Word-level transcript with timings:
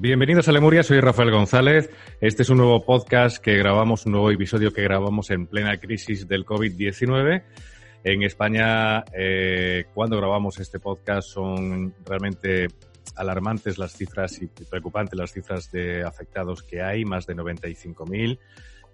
Bienvenidos 0.00 0.46
a 0.46 0.52
Lemuria, 0.52 0.84
soy 0.84 1.00
Rafael 1.00 1.32
González. 1.32 1.90
Este 2.20 2.42
es 2.42 2.50
un 2.50 2.58
nuevo 2.58 2.84
podcast 2.84 3.38
que 3.38 3.56
grabamos, 3.56 4.06
un 4.06 4.12
nuevo 4.12 4.30
episodio 4.30 4.72
que 4.72 4.80
grabamos 4.82 5.28
en 5.30 5.48
plena 5.48 5.76
crisis 5.78 6.28
del 6.28 6.46
COVID-19. 6.46 7.42
En 8.04 8.22
España, 8.22 9.02
eh, 9.12 9.86
cuando 9.92 10.16
grabamos 10.16 10.60
este 10.60 10.78
podcast, 10.78 11.28
son 11.28 11.92
realmente 12.06 12.68
alarmantes 13.16 13.76
las 13.76 13.92
cifras 13.92 14.40
y 14.40 14.46
preocupantes 14.46 15.18
las 15.18 15.32
cifras 15.32 15.72
de 15.72 16.04
afectados 16.04 16.62
que 16.62 16.80
hay, 16.80 17.04
más 17.04 17.26
de 17.26 17.34
95.000. 17.34 18.38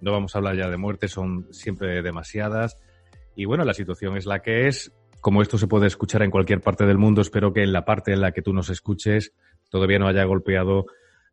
No 0.00 0.10
vamos 0.10 0.34
a 0.34 0.38
hablar 0.38 0.56
ya 0.56 0.70
de 0.70 0.78
muertes, 0.78 1.10
son 1.10 1.52
siempre 1.52 2.00
demasiadas. 2.00 2.78
Y 3.36 3.44
bueno, 3.44 3.66
la 3.66 3.74
situación 3.74 4.16
es 4.16 4.24
la 4.24 4.40
que 4.40 4.68
es. 4.68 4.90
Como 5.20 5.42
esto 5.42 5.58
se 5.58 5.66
puede 5.66 5.86
escuchar 5.86 6.22
en 6.22 6.30
cualquier 6.30 6.62
parte 6.62 6.86
del 6.86 6.96
mundo, 6.96 7.20
espero 7.20 7.52
que 7.52 7.62
en 7.62 7.74
la 7.74 7.84
parte 7.84 8.14
en 8.14 8.22
la 8.22 8.32
que 8.32 8.40
tú 8.40 8.54
nos 8.54 8.70
escuches 8.70 9.34
todavía 9.74 9.98
no 9.98 10.06
haya 10.06 10.22
golpeado 10.22 10.86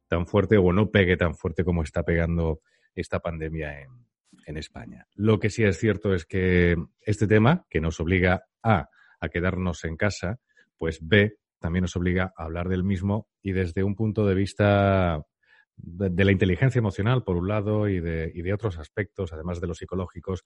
tan 0.07 0.25
fuerte 0.25 0.57
o 0.57 0.73
no 0.73 0.89
pegue 0.89 1.15
tan 1.15 1.35
fuerte 1.35 1.63
como 1.63 1.83
está 1.83 2.01
pegando 2.01 2.61
esta 2.95 3.19
pandemia 3.19 3.81
en, 3.81 4.07
en 4.47 4.57
España. 4.57 5.05
Lo 5.13 5.39
que 5.39 5.51
sí 5.51 5.63
es 5.63 5.77
cierto 5.77 6.15
es 6.15 6.25
que 6.25 6.75
este 7.01 7.27
tema, 7.27 7.67
que 7.69 7.79
nos 7.81 7.99
obliga 7.99 8.45
a, 8.63 8.89
a 9.19 9.29
quedarnos 9.29 9.83
en 9.83 9.95
casa, 9.95 10.39
pues 10.75 10.97
B, 11.03 11.35
también 11.59 11.83
nos 11.83 11.95
obliga 11.95 12.33
a 12.35 12.45
hablar 12.45 12.67
del 12.67 12.83
mismo 12.83 13.27
y 13.43 13.51
desde 13.51 13.83
un 13.83 13.93
punto 13.93 14.25
de 14.25 14.33
vista 14.33 15.21
de, 15.77 16.25
la 16.25 16.31
inteligencia 16.31 16.79
emocional, 16.79 17.23
por 17.23 17.37
un 17.37 17.47
lado, 17.47 17.87
y 17.89 17.99
de, 17.99 18.31
y 18.33 18.41
de 18.41 18.55
otros 18.55 18.79
aspectos, 18.79 19.33
además 19.33 19.61
de 19.61 19.67
los 19.67 19.77
psicológicos, 19.77 20.45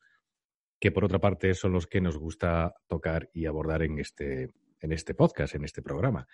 que 0.81 0.91
por 0.91 1.05
otra 1.05 1.19
parte 1.19 1.53
son 1.53 1.71
los 1.71 1.87
que 1.87 2.01
nos 2.01 2.17
gusta 2.17 2.73
tocar 2.87 3.29
y 3.31 3.45
abordar 3.45 3.83
en 3.83 3.99
este, 3.99 4.51
en 4.81 4.91
este 4.91 5.15
podcast, 5.15 5.55
en 5.55 5.63
este 5.63 5.81
programa. 5.81 6.27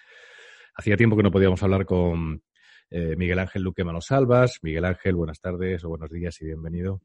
Hacía 0.76 0.98
tiempo 0.98 1.18
que 1.18 1.24
no 1.24 1.32
podíamos 1.32 1.62
hablar 1.64 1.86
con 1.86 2.42
eh, 2.90 3.16
Miguel 3.18 3.40
Ángel 3.40 3.64
Luque 3.64 3.84
Manosalvas. 3.84 4.60
Miguel 4.62 4.86
Ángel, 4.86 5.16
buenas 5.16 5.40
tardes 5.40 5.84
o 5.84 5.90
buenos 5.90 6.10
días 6.10 6.42
y 6.42 6.46
bienvenido. 6.46 7.02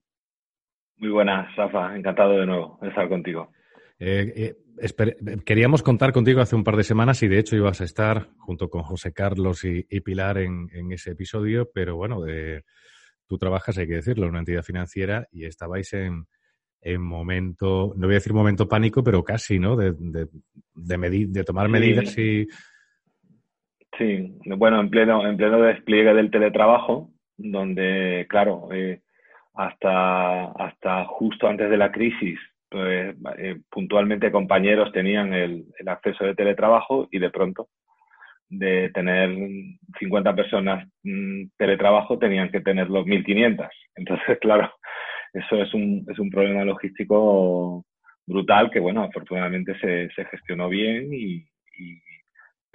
Muy 0.98 1.10
buenas, 1.10 1.54
Rafa. 1.56 1.96
Encantado 1.96 2.38
de 2.38 2.46
nuevo 2.46 2.78
de 2.80 2.88
estar 2.88 3.08
contigo. 3.08 3.52
Eh, 3.98 4.54
eh, 4.78 5.42
queríamos 5.44 5.82
contar 5.82 6.12
contigo 6.12 6.40
hace 6.40 6.54
un 6.56 6.64
par 6.64 6.76
de 6.76 6.84
semanas 6.84 7.22
y 7.22 7.28
de 7.28 7.38
hecho 7.38 7.56
ibas 7.56 7.80
a 7.80 7.84
estar 7.84 8.28
junto 8.38 8.68
con 8.68 8.82
José 8.82 9.12
Carlos 9.12 9.64
y, 9.64 9.82
Pilar 10.00 10.38
en, 10.38 10.68
ese 10.92 11.12
episodio, 11.12 11.70
pero 11.72 11.96
bueno, 11.96 12.20
tú 13.26 13.38
trabajas, 13.38 13.78
hay 13.78 13.86
que 13.86 13.94
decirlo, 13.94 14.24
en 14.24 14.30
una 14.30 14.40
entidad 14.40 14.62
financiera 14.62 15.26
y 15.32 15.46
estabais 15.46 15.94
en, 15.94 16.26
momento, 16.98 17.94
no 17.96 18.06
voy 18.06 18.14
a 18.14 18.18
decir 18.18 18.34
momento 18.34 18.68
pánico, 18.68 19.02
pero 19.02 19.24
casi, 19.24 19.58
¿no? 19.58 19.76
De, 19.76 19.92
de, 19.98 20.28
de 20.74 21.44
tomar 21.44 21.68
medidas 21.68 22.16
y 22.18 22.46
Sí, 23.98 24.36
bueno, 24.44 24.80
en 24.80 24.90
pleno, 24.90 25.26
en 25.26 25.36
pleno 25.36 25.60
despliegue 25.62 26.12
del 26.12 26.30
teletrabajo, 26.30 27.10
donde, 27.36 28.26
claro, 28.28 28.68
eh, 28.72 29.00
hasta, 29.54 30.52
hasta 30.52 31.04
justo 31.06 31.48
antes 31.48 31.70
de 31.70 31.76
la 31.76 31.90
crisis, 31.90 32.38
pues, 32.68 33.16
eh, 33.38 33.60
puntualmente 33.70 34.30
compañeros 34.30 34.92
tenían 34.92 35.32
el, 35.32 35.64
el, 35.78 35.88
acceso 35.88 36.24
de 36.24 36.34
teletrabajo 36.34 37.08
y 37.10 37.18
de 37.18 37.30
pronto, 37.30 37.68
de 38.48 38.90
tener 38.90 39.30
50 39.98 40.34
personas 40.34 40.86
mm, 41.02 41.46
teletrabajo, 41.56 42.18
tenían 42.18 42.50
que 42.50 42.60
tener 42.60 42.90
los 42.90 43.06
1.500. 43.06 43.68
Entonces, 43.96 44.38
claro, 44.40 44.70
eso 45.32 45.56
es 45.56 45.72
un, 45.72 46.04
es 46.10 46.18
un 46.18 46.30
problema 46.30 46.64
logístico 46.64 47.84
brutal 48.26 48.70
que, 48.70 48.80
bueno, 48.80 49.02
afortunadamente 49.04 49.78
se, 49.78 50.10
se 50.14 50.24
gestionó 50.26 50.68
bien 50.68 51.14
y, 51.14 51.46
y 51.78 52.05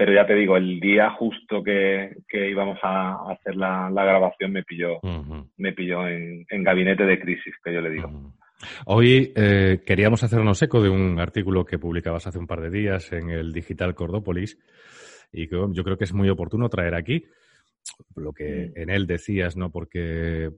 pero 0.02 0.16
ya 0.16 0.26
te 0.26 0.34
digo, 0.34 0.58
el 0.58 0.80
día 0.80 1.12
justo 1.12 1.62
que, 1.62 2.10
íbamos 2.34 2.80
a 2.82 3.32
hacer 3.32 3.56
la, 3.56 3.88
grabación 3.94 4.52
me 4.52 4.64
pilló, 4.64 5.00
me 5.58 5.74
pilló 5.74 6.08
en, 6.08 6.64
gabinete 6.64 7.04
de 7.04 7.20
crisis, 7.20 7.54
que 7.64 7.72
yo 7.72 7.82
le 7.82 7.92
digo. 7.92 8.34
Hoy 8.88 9.32
eh, 9.36 9.84
queríamos 9.86 10.24
hacernos 10.24 10.60
eco 10.64 10.82
de 10.82 10.90
un 10.90 11.20
artículo 11.20 11.66
que 11.66 11.78
publicabas 11.78 12.26
hace 12.26 12.40
un 12.40 12.48
par 12.48 12.62
de 12.62 12.72
días 12.72 13.14
en 13.14 13.30
el 13.30 13.54
Digital 13.54 13.94
Cordópolis 13.94 14.58
y 15.32 15.48
que 15.48 15.56
yo 15.70 15.84
creo 15.84 16.00
que 16.00 16.06
es 16.06 16.14
muy 16.14 16.30
oportuno 16.30 16.68
traer 16.68 16.96
aquí 16.96 17.24
lo 18.16 18.34
que 18.34 18.72
mm. 18.76 18.80
en 18.80 18.90
él 18.90 19.06
decías, 19.06 19.56
¿no? 19.56 19.72
Porque 19.72 20.50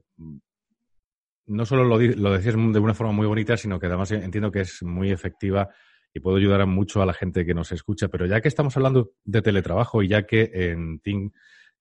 no 1.48 1.66
solo 1.66 1.84
lo, 1.84 1.98
lo 1.98 2.32
decías 2.32 2.54
de 2.54 2.78
una 2.78 2.94
forma 2.94 3.12
muy 3.12 3.26
bonita, 3.26 3.58
sino 3.58 3.78
que 3.78 3.88
además 3.88 4.10
entiendo 4.10 4.50
que 4.50 4.60
es 4.60 4.82
muy 4.82 5.10
efectiva 5.10 5.68
y 6.14 6.20
puedo 6.20 6.36
ayudar 6.36 6.64
mucho 6.66 7.02
a 7.02 7.06
la 7.06 7.12
gente 7.12 7.44
que 7.44 7.54
nos 7.54 7.72
escucha. 7.72 8.08
Pero 8.08 8.24
ya 8.26 8.40
que 8.40 8.48
estamos 8.48 8.76
hablando 8.76 9.12
de 9.24 9.42
teletrabajo 9.42 10.02
y 10.02 10.08
ya 10.08 10.24
que 10.24 10.48
en 10.54 11.00
Ting 11.00 11.32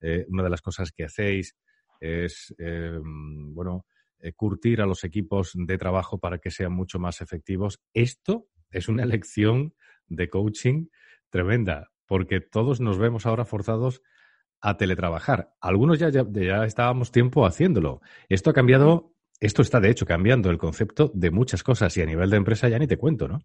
eh, 0.02 0.26
una 0.28 0.44
de 0.44 0.50
las 0.50 0.62
cosas 0.62 0.92
que 0.92 1.06
hacéis 1.06 1.56
es, 2.02 2.54
eh, 2.58 3.00
bueno, 3.02 3.86
eh, 4.20 4.34
curtir 4.34 4.82
a 4.82 4.86
los 4.86 5.04
equipos 5.04 5.52
de 5.54 5.78
trabajo 5.78 6.20
para 6.20 6.40
que 6.40 6.52
sean 6.52 6.74
mucho 6.74 7.00
más 7.00 7.22
efectivos, 7.22 7.80
esto 7.94 8.48
es 8.72 8.90
una 8.90 9.06
lección 9.06 9.76
de 10.08 10.30
coaching 10.30 10.88
tremenda, 11.30 11.92
porque 12.08 12.42
todos 12.42 12.82
nos 12.82 12.98
vemos 12.98 13.26
ahora 13.26 13.46
forzados 13.46 14.02
a 14.60 14.78
teletrabajar. 14.78 15.54
Algunos 15.62 16.00
ya, 16.00 16.10
ya 16.10 16.66
estábamos 16.66 17.12
tiempo 17.12 17.46
haciéndolo. 17.46 18.02
Esto 18.30 18.50
ha 18.50 18.54
cambiado, 18.54 19.14
esto 19.40 19.62
está 19.62 19.80
de 19.80 19.90
hecho 19.90 20.06
cambiando 20.06 20.50
el 20.50 20.58
concepto 20.58 21.12
de 21.14 21.32
muchas 21.32 21.64
cosas 21.64 21.96
y 21.98 22.02
a 22.02 22.06
nivel 22.06 22.30
de 22.30 22.38
empresa 22.38 22.68
ya 22.68 22.80
ni 22.80 22.88
te 22.88 22.98
cuento, 22.98 23.28
¿no? 23.28 23.40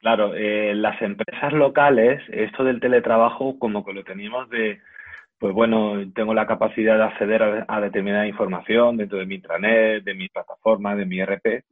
Claro, 0.00 0.34
eh, 0.34 0.74
las 0.74 1.00
empresas 1.02 1.52
locales, 1.52 2.22
esto 2.28 2.62
del 2.62 2.80
teletrabajo, 2.80 3.58
como 3.58 3.84
que 3.84 3.92
lo 3.92 4.04
teníamos 4.04 4.48
de, 4.48 4.80
pues 5.38 5.52
bueno, 5.52 5.94
tengo 6.14 6.34
la 6.34 6.46
capacidad 6.46 6.96
de 6.96 7.04
acceder 7.04 7.64
a, 7.66 7.80
determinada 7.80 8.26
información 8.26 8.96
dentro 8.96 9.18
de 9.18 9.26
mi 9.26 9.36
intranet, 9.36 10.04
de 10.04 10.14
mi 10.14 10.28
plataforma, 10.28 10.94
de 10.94 11.04
mi 11.04 11.20
RP, 11.20 11.64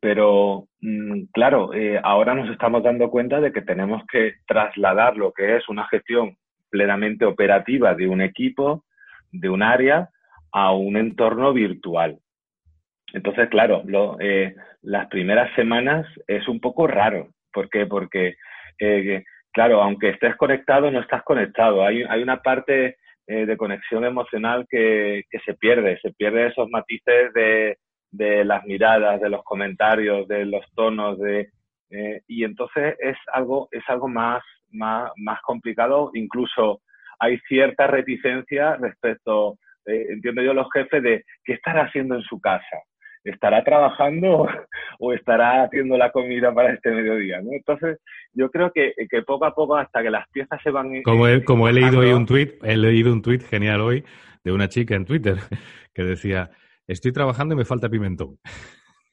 pero 0.00 0.68
mm, 0.82 1.24
claro, 1.32 1.74
eh, 1.74 2.00
ahora 2.02 2.34
nos 2.34 2.48
estamos 2.50 2.82
dando 2.84 3.10
cuenta 3.10 3.40
de 3.40 3.52
que 3.52 3.62
tenemos 3.62 4.02
que 4.06 4.34
trasladar 4.46 5.16
lo 5.16 5.32
que 5.32 5.56
es 5.56 5.68
una 5.68 5.86
gestión 5.88 6.36
plenamente 6.70 7.24
operativa 7.24 7.94
de 7.94 8.06
un 8.06 8.20
equipo, 8.20 8.84
de 9.32 9.48
un 9.48 9.62
área, 9.62 10.10
a 10.52 10.72
un 10.72 10.96
entorno 10.96 11.52
virtual. 11.52 12.18
Entonces, 13.12 13.48
claro, 13.48 13.82
lo, 13.86 14.16
eh, 14.20 14.54
las 14.82 15.08
primeras 15.08 15.52
semanas 15.56 16.06
es 16.28 16.46
un 16.48 16.60
poco 16.60 16.86
raro, 16.86 17.33
¿Por 17.54 17.70
qué? 17.70 17.86
Porque, 17.86 18.34
eh, 18.80 19.22
claro, 19.52 19.80
aunque 19.80 20.10
estés 20.10 20.36
conectado, 20.36 20.90
no 20.90 21.00
estás 21.00 21.22
conectado. 21.22 21.86
Hay, 21.86 22.02
hay 22.02 22.22
una 22.22 22.42
parte 22.42 22.96
eh, 23.26 23.46
de 23.46 23.56
conexión 23.56 24.04
emocional 24.04 24.66
que, 24.68 25.22
que, 25.30 25.38
se 25.40 25.54
pierde, 25.54 25.98
se 26.02 26.12
pierde 26.12 26.48
esos 26.48 26.68
matices 26.68 27.32
de, 27.32 27.78
de, 28.10 28.44
las 28.44 28.64
miradas, 28.64 29.20
de 29.20 29.30
los 29.30 29.44
comentarios, 29.44 30.26
de 30.28 30.44
los 30.44 30.64
tonos, 30.74 31.18
de, 31.20 31.48
eh, 31.90 32.20
y 32.26 32.44
entonces 32.44 32.96
es 32.98 33.16
algo, 33.32 33.68
es 33.70 33.84
algo 33.88 34.08
más, 34.08 34.42
más, 34.70 35.12
más 35.16 35.40
complicado, 35.42 36.10
incluso 36.14 36.80
hay 37.20 37.38
cierta 37.48 37.86
reticencia 37.86 38.76
respecto, 38.76 39.56
entiendo 39.86 40.42
yo, 40.42 40.52
los 40.52 40.66
jefes 40.72 41.02
de 41.02 41.24
qué 41.44 41.52
estar 41.54 41.78
haciendo 41.78 42.16
en 42.16 42.22
su 42.22 42.40
casa. 42.40 42.82
¿Estará 43.24 43.64
trabajando 43.64 44.46
o 44.98 45.12
estará 45.12 45.64
haciendo 45.64 45.96
la 45.96 46.10
comida 46.12 46.54
para 46.54 46.72
este 46.72 46.90
mediodía? 46.90 47.40
¿no? 47.40 47.52
Entonces, 47.52 47.98
yo 48.32 48.50
creo 48.50 48.70
que, 48.72 48.92
que, 49.10 49.22
poco 49.22 49.46
a 49.46 49.54
poco, 49.54 49.76
hasta 49.76 50.02
que 50.02 50.10
las 50.10 50.28
piezas 50.28 50.60
se 50.62 50.70
van... 50.70 51.02
Como 51.02 51.26
he, 51.26 51.42
como 51.44 51.68
he 51.68 51.72
leído 51.72 52.00
hoy 52.00 52.12
un 52.12 52.26
tuit, 52.26 52.62
he 52.62 52.76
leído 52.76 53.12
un 53.12 53.22
tuit 53.22 53.42
genial 53.42 53.80
hoy 53.80 54.04
de 54.44 54.52
una 54.52 54.68
chica 54.68 54.94
en 54.94 55.04
Twitter 55.06 55.36
que 55.94 56.02
decía, 56.02 56.50
estoy 56.86 57.12
trabajando 57.12 57.54
y 57.54 57.58
me 57.58 57.64
falta 57.64 57.88
pimentón. 57.88 58.38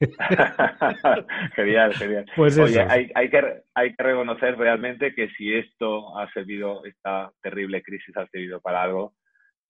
genial, 1.54 1.94
genial. 1.94 2.26
Pues 2.34 2.58
Oye, 2.58 2.80
hay, 2.80 3.10
hay, 3.14 3.30
que, 3.30 3.40
hay 3.74 3.94
que 3.94 4.02
reconocer 4.02 4.58
realmente 4.58 5.14
que 5.14 5.28
si 5.30 5.54
esto 5.54 6.18
ha 6.18 6.30
servido, 6.32 6.84
esta 6.84 7.30
terrible 7.40 7.82
crisis 7.82 8.16
ha 8.16 8.26
servido 8.26 8.60
para 8.60 8.82
algo, 8.82 9.14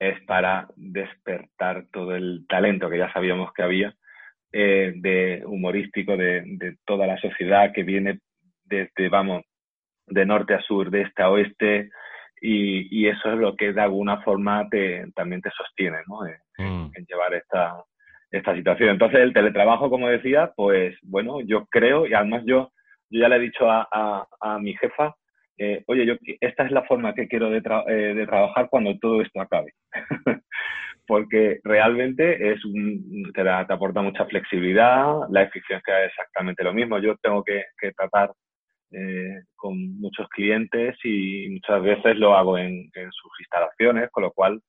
es 0.00 0.20
para 0.24 0.68
despertar 0.74 1.84
todo 1.92 2.16
el 2.16 2.46
talento 2.48 2.90
que 2.90 2.98
ya 2.98 3.12
sabíamos 3.12 3.52
que 3.52 3.62
había 3.62 3.94
eh, 4.52 4.93
de 4.96 5.43
humorístico 5.46 6.16
de, 6.16 6.76
toda 6.84 7.06
la 7.06 7.19
sociedad 7.19 7.72
que 7.72 7.82
viene 7.82 8.19
desde, 8.64 9.08
vamos, 9.08 9.44
de 10.06 10.26
norte 10.26 10.54
a 10.54 10.60
sur, 10.60 10.90
de 10.90 11.02
este 11.02 11.22
a 11.22 11.31
oeste, 11.31 11.90
y, 12.40 13.06
eso 13.06 13.32
es 13.32 13.38
lo 13.38 13.54
que 13.54 13.72
de 13.72 13.81
alguna 13.81 14.20
forma 14.22 14.69
te, 14.69 15.04
también 15.14 15.40
te 15.40 15.50
sostiene, 15.50 15.99
¿no? 16.08 16.26
Eh, 16.26 16.38
mm. 16.58 16.90
llevar 17.06 17.34
esta, 17.34 17.84
esta 18.32 18.54
situación. 18.54 18.90
Entonces, 18.90 19.20
el 19.20 19.32
teletrabajo, 19.32 19.90
como 19.90 20.08
decía, 20.08 20.52
pues 20.56 20.96
bueno, 21.02 21.40
yo 21.43 21.66
creo, 21.66 22.06
y 22.06 22.14
además 22.14 22.43
yo, 22.46 22.72
yo 23.10 23.20
ya 23.20 23.28
le 23.28 23.37
he 23.37 23.40
dicho 23.40 23.70
a, 23.70 24.26
a, 24.40 24.58
mi 24.58 24.75
jefa, 24.75 25.14
eh, 25.58 25.84
oye, 25.87 26.06
yo 26.06 26.14
esta 26.40 26.64
es 26.64 26.72
la 26.72 26.82
forma 26.84 27.14
que 27.14 27.28
quiero 27.28 27.50
de, 27.50 27.62
eh, 27.88 28.14
de 28.14 28.26
trabajar 28.26 28.69
cuando 28.70 28.98
todo 28.98 29.20
esto 29.20 29.40
acabe. 29.40 29.75
Porque 31.06 31.60
realmente 31.64 32.52
es 32.52 32.64
un, 32.64 33.31
te, 33.34 33.43
te, 33.43 33.49
aporta 33.49 34.02
mucha 34.02 34.25
flexibilidad, 34.26 35.14
la 35.31 35.43
eficiencia 35.43 36.04
es 36.04 36.10
exactamente 36.10 36.62
lo 36.64 36.72
mismo. 36.72 36.99
Yo 36.99 37.16
tengo 37.16 37.43
que, 37.43 37.64
que 37.78 37.93
tratar 37.93 38.31
eh, 38.94 39.44
con 39.56 39.99
muchos 40.00 40.28
clientes 40.28 40.96
y 41.02 41.49
muchas 41.49 41.82
veces 41.82 42.16
lo 42.16 42.37
hago 42.37 42.58
en, 42.58 42.90
sus 42.93 43.40
instalaciones, 43.40 44.10
con 44.10 44.25
lo 44.25 44.32
cual 44.32 44.60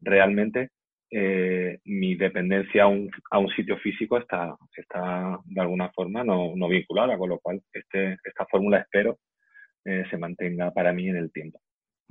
realmente 0.00 0.68
eh, 1.10 1.78
mi 1.84 2.14
dependencia 2.14 2.84
a 2.84 2.88
un, 2.88 3.10
a 3.30 3.38
un, 3.38 3.48
sitio 3.50 3.78
físico 3.78 4.18
está, 4.18 4.54
está 4.76 5.38
de 5.46 5.60
alguna 5.62 5.90
forma 5.92 6.22
no, 6.22 6.52
no 6.56 6.68
vinculada, 6.68 7.16
con 7.16 7.30
lo 7.30 7.38
cual 7.38 7.62
este, 7.72 8.18
esta 8.22 8.44
fórmula 8.50 8.80
espero 8.80 9.18
eh, 9.86 10.04
se 10.10 10.18
mantenga 10.18 10.70
para 10.72 10.92
mí 10.92 11.08
en 11.08 11.16
el 11.16 11.32
tiempo. 11.32 11.58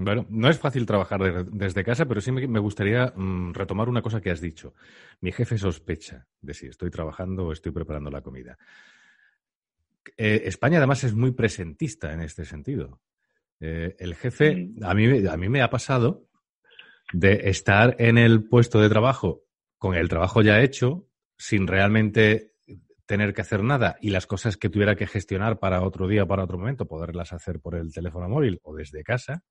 Bueno, 0.01 0.25
no 0.29 0.49
es 0.49 0.57
fácil 0.57 0.85
trabajar 0.85 1.45
desde 1.51 1.83
casa, 1.83 2.05
pero 2.05 2.21
sí 2.21 2.31
me, 2.31 2.59
gustaría 2.59 3.11
mm, 3.13 3.53
retomar 3.53 3.89
una 3.89 4.01
cosa 4.01 4.21
que 4.21 4.31
has 4.31 4.39
dicho. 4.39 4.73
Mi 5.19 5.33
jefe 5.33 5.57
sospecha 5.57 6.25
de 6.39 6.53
si 6.53 6.67
estoy 6.67 6.89
trabajando 6.89 7.47
o 7.47 7.51
estoy 7.51 7.73
preparando 7.73 8.09
la 8.09 8.21
comida. 8.21 8.57
Eh, 10.15 10.43
España 10.45 10.77
además 10.77 11.03
es 11.03 11.13
muy 11.13 11.31
presentista 11.31 12.13
en 12.13 12.21
este 12.21 12.45
sentido. 12.45 13.01
Eh, 13.59 13.97
el 13.99 14.15
jefe, 14.15 14.55
mm. 14.55 14.83
a 14.85 14.93
mí, 14.93 15.27
a 15.27 15.35
mí 15.35 15.49
me 15.49 15.61
ha 15.61 15.69
pasado 15.69 16.29
de 17.11 17.49
estar 17.49 17.97
en 17.99 18.17
el 18.17 18.47
puesto 18.47 18.79
de 18.79 18.87
trabajo 18.87 19.43
con 19.77 19.95
el 19.95 20.07
trabajo 20.07 20.41
ya 20.41 20.61
hecho, 20.61 21.09
sin 21.37 21.67
realmente 21.67 22.53
tener 23.05 23.33
que 23.33 23.41
hacer 23.41 23.63
nada 23.63 23.97
y 23.99 24.11
las 24.11 24.27
cosas 24.27 24.55
que 24.55 24.69
tuviera 24.69 24.95
que 24.95 25.07
gestionar 25.07 25.59
para 25.59 25.81
otro 25.81 26.07
día 26.07 26.23
o 26.23 26.27
para 26.27 26.45
otro 26.45 26.57
momento, 26.57 26.87
poderlas 26.87 27.33
hacer 27.33 27.59
por 27.59 27.75
el 27.75 27.91
teléfono 27.91 28.29
móvil 28.29 28.61
o 28.63 28.73
desde 28.73 29.03
casa. 29.03 29.43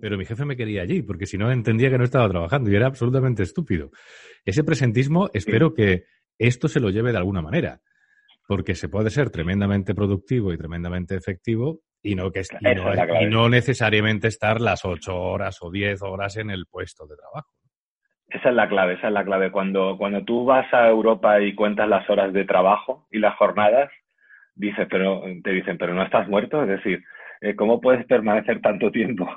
Pero 0.00 0.16
mi 0.16 0.24
jefe 0.24 0.44
me 0.44 0.56
quería 0.56 0.82
allí, 0.82 1.02
porque 1.02 1.26
si 1.26 1.36
no 1.36 1.50
entendía 1.50 1.90
que 1.90 1.98
no 1.98 2.04
estaba 2.04 2.28
trabajando 2.28 2.70
y 2.70 2.76
era 2.76 2.86
absolutamente 2.86 3.42
estúpido. 3.42 3.90
Ese 4.44 4.64
presentismo, 4.64 5.28
espero 5.34 5.74
que 5.74 6.04
esto 6.38 6.68
se 6.68 6.80
lo 6.80 6.90
lleve 6.90 7.12
de 7.12 7.18
alguna 7.18 7.42
manera 7.42 7.80
porque 8.46 8.74
se 8.74 8.88
puede 8.88 9.10
ser 9.10 9.30
tremendamente 9.30 9.94
productivo 9.94 10.52
y 10.52 10.58
tremendamente 10.58 11.16
efectivo 11.16 11.80
y 12.02 12.14
no, 12.14 12.30
que, 12.30 12.42
y 13.20 13.26
no, 13.26 13.48
necesariamente 13.48 14.28
estar 14.28 14.60
las 14.60 14.84
ocho 14.84 15.16
horas 15.16 15.58
o 15.62 15.70
diez 15.70 16.02
horas 16.02 16.36
en 16.36 16.50
el 16.50 16.66
puesto 16.70 17.06
de 17.06 17.16
trabajo. 17.16 17.50
Esa 18.28 18.50
es 18.50 18.54
la 18.54 18.68
clave, 18.68 18.94
esa 18.94 19.08
es 19.08 19.12
la 19.12 19.24
clave. 19.24 19.50
Cuando, 19.50 19.96
cuando 19.98 20.24
tú 20.24 20.44
vas 20.44 20.72
a 20.72 20.88
Europa 20.88 21.40
y 21.40 21.54
cuentas 21.54 21.88
las 21.88 22.08
horas 22.08 22.32
de 22.32 22.44
trabajo 22.44 23.08
y 23.10 23.18
las 23.18 23.36
jornadas, 23.36 23.90
dices, 24.54 24.86
pero, 24.88 25.22
te 25.42 25.50
dicen, 25.50 25.78
pero 25.78 25.94
no 25.94 26.04
estás 26.04 26.28
muerto. 26.28 26.62
Es 26.62 26.68
decir, 26.68 27.02
¿cómo 27.56 27.80
puedes 27.80 28.04
permanecer 28.06 28.60
tanto 28.60 28.90
tiempo 28.90 29.28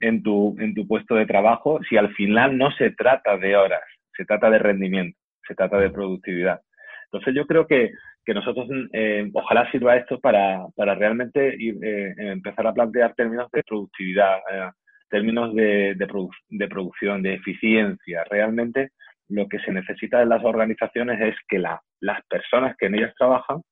en 0.00 0.22
tu, 0.22 0.56
en 0.58 0.74
tu 0.74 0.86
puesto 0.86 1.14
de 1.14 1.26
trabajo 1.26 1.80
si 1.88 1.96
al 1.96 2.12
final 2.14 2.56
no 2.56 2.70
se 2.72 2.90
trata 2.90 3.36
de 3.36 3.56
horas, 3.56 3.82
se 4.16 4.24
trata 4.24 4.50
de 4.50 4.58
rendimiento, 4.58 5.18
se 5.46 5.54
trata 5.54 5.78
de 5.78 5.90
productividad? 5.90 6.60
Entonces 7.04 7.34
yo 7.34 7.46
creo 7.46 7.66
que 7.66 7.92
que 8.24 8.34
nosotros 8.34 8.68
eh, 8.92 9.28
ojalá 9.32 9.70
sirva 9.70 9.96
esto 9.96 10.20
para, 10.20 10.66
para 10.76 10.94
realmente 10.94 11.54
ir, 11.58 11.76
eh, 11.82 12.14
empezar 12.18 12.66
a 12.66 12.72
plantear 12.72 13.14
términos 13.14 13.50
de 13.52 13.62
productividad, 13.64 14.38
eh, 14.50 14.70
términos 15.10 15.54
de, 15.54 15.94
de, 15.96 16.68
producción, 16.68 17.22
de 17.22 17.34
eficiencia. 17.34 18.24
Realmente 18.30 18.90
lo 19.28 19.48
que 19.48 19.58
se 19.60 19.72
necesita 19.72 20.22
en 20.22 20.28
las 20.28 20.44
organizaciones 20.44 21.20
es 21.20 21.34
que 21.48 21.58
la, 21.58 21.80
las 22.00 22.24
personas 22.26 22.76
que 22.76 22.86
en 22.86 22.94
ellas 22.94 23.14
trabajan 23.18 23.62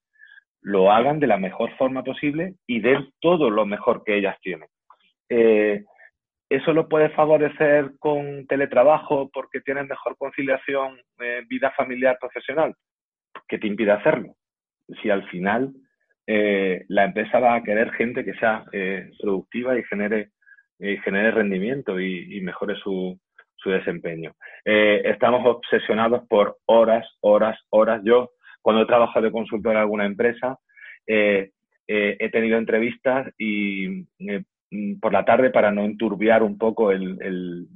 lo 0.63 0.93
hagan 0.93 1.21
de 1.21 1.27
la 1.27 1.39
mejor 1.39 1.77
forma 1.77 2.03
posible 2.03 2.55
y 2.67 2.81
den 2.81 3.11
todo 3.21 3.51
lo 3.51 3.67
mejor 3.67 4.03
que 4.05 4.17
ellas 4.17 4.37
tienen. 4.41 4.69
eso 5.29 6.73
lo 6.73 6.89
puede 6.89 7.11
favorecer 7.11 7.93
con 7.99 8.47
teletrabajo 8.47 9.31
porque 9.33 9.61
tienen 9.61 9.87
mejor 9.87 10.17
conciliación 10.17 11.01
vida 11.49 11.71
familiar 11.77 12.19
profesional 12.21 12.75
que 13.49 13.59
te 13.59 13.67
impide 13.67 13.93
hacerlo 13.93 14.35
si 15.03 15.11
al 15.11 15.29
final 15.29 15.73
eh, 16.27 16.85
la 16.89 17.05
empresa 17.05 17.41
va 17.41 17.55
a 17.55 17.63
querer 17.63 17.91
gente 17.93 18.25
que 18.25 18.35
sea 18.35 18.65
eh, 18.73 19.11
productiva 19.21 19.79
y 19.79 19.85
genere, 19.85 20.31
genere 20.79 21.31
rendimiento 21.31 22.01
y, 22.01 22.41
mejore 22.41 22.77
su, 22.77 23.19
su 23.57 23.71
desempeño. 23.71 24.33
Eh, 24.65 25.03
estamos 25.05 25.45
obsesionados 25.45 26.27
por 26.29 26.59
horas, 26.67 27.07
horas, 27.21 27.59
horas. 27.71 28.01
Yo, 28.05 28.31
cuando 28.63 28.83
he 28.83 28.87
trabajado 28.87 29.27
de 29.27 29.33
consultor 29.33 29.73
en 29.73 29.79
alguna 29.79 30.07
empresa, 30.07 30.59
he 31.07 31.51
tenido 32.31 32.59
entrevistas 32.59 33.33
y 33.39 34.05
por 35.01 35.13
la 35.13 35.25
tarde 35.25 35.51
para 35.51 35.73
no 35.73 35.85
enturbiar 35.85 36.43
un 36.43 36.57
poco 36.57 36.93
el, 36.93 37.19
el, 37.21 37.67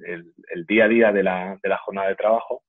el, 0.52 0.66
día 0.66 0.84
a 0.84 0.88
día 0.88 1.12
de 1.12 1.22
la, 1.22 1.58
de 1.62 1.68
la, 1.68 1.78
jornada 1.78 2.08
de 2.08 2.14
trabajo. 2.14 2.62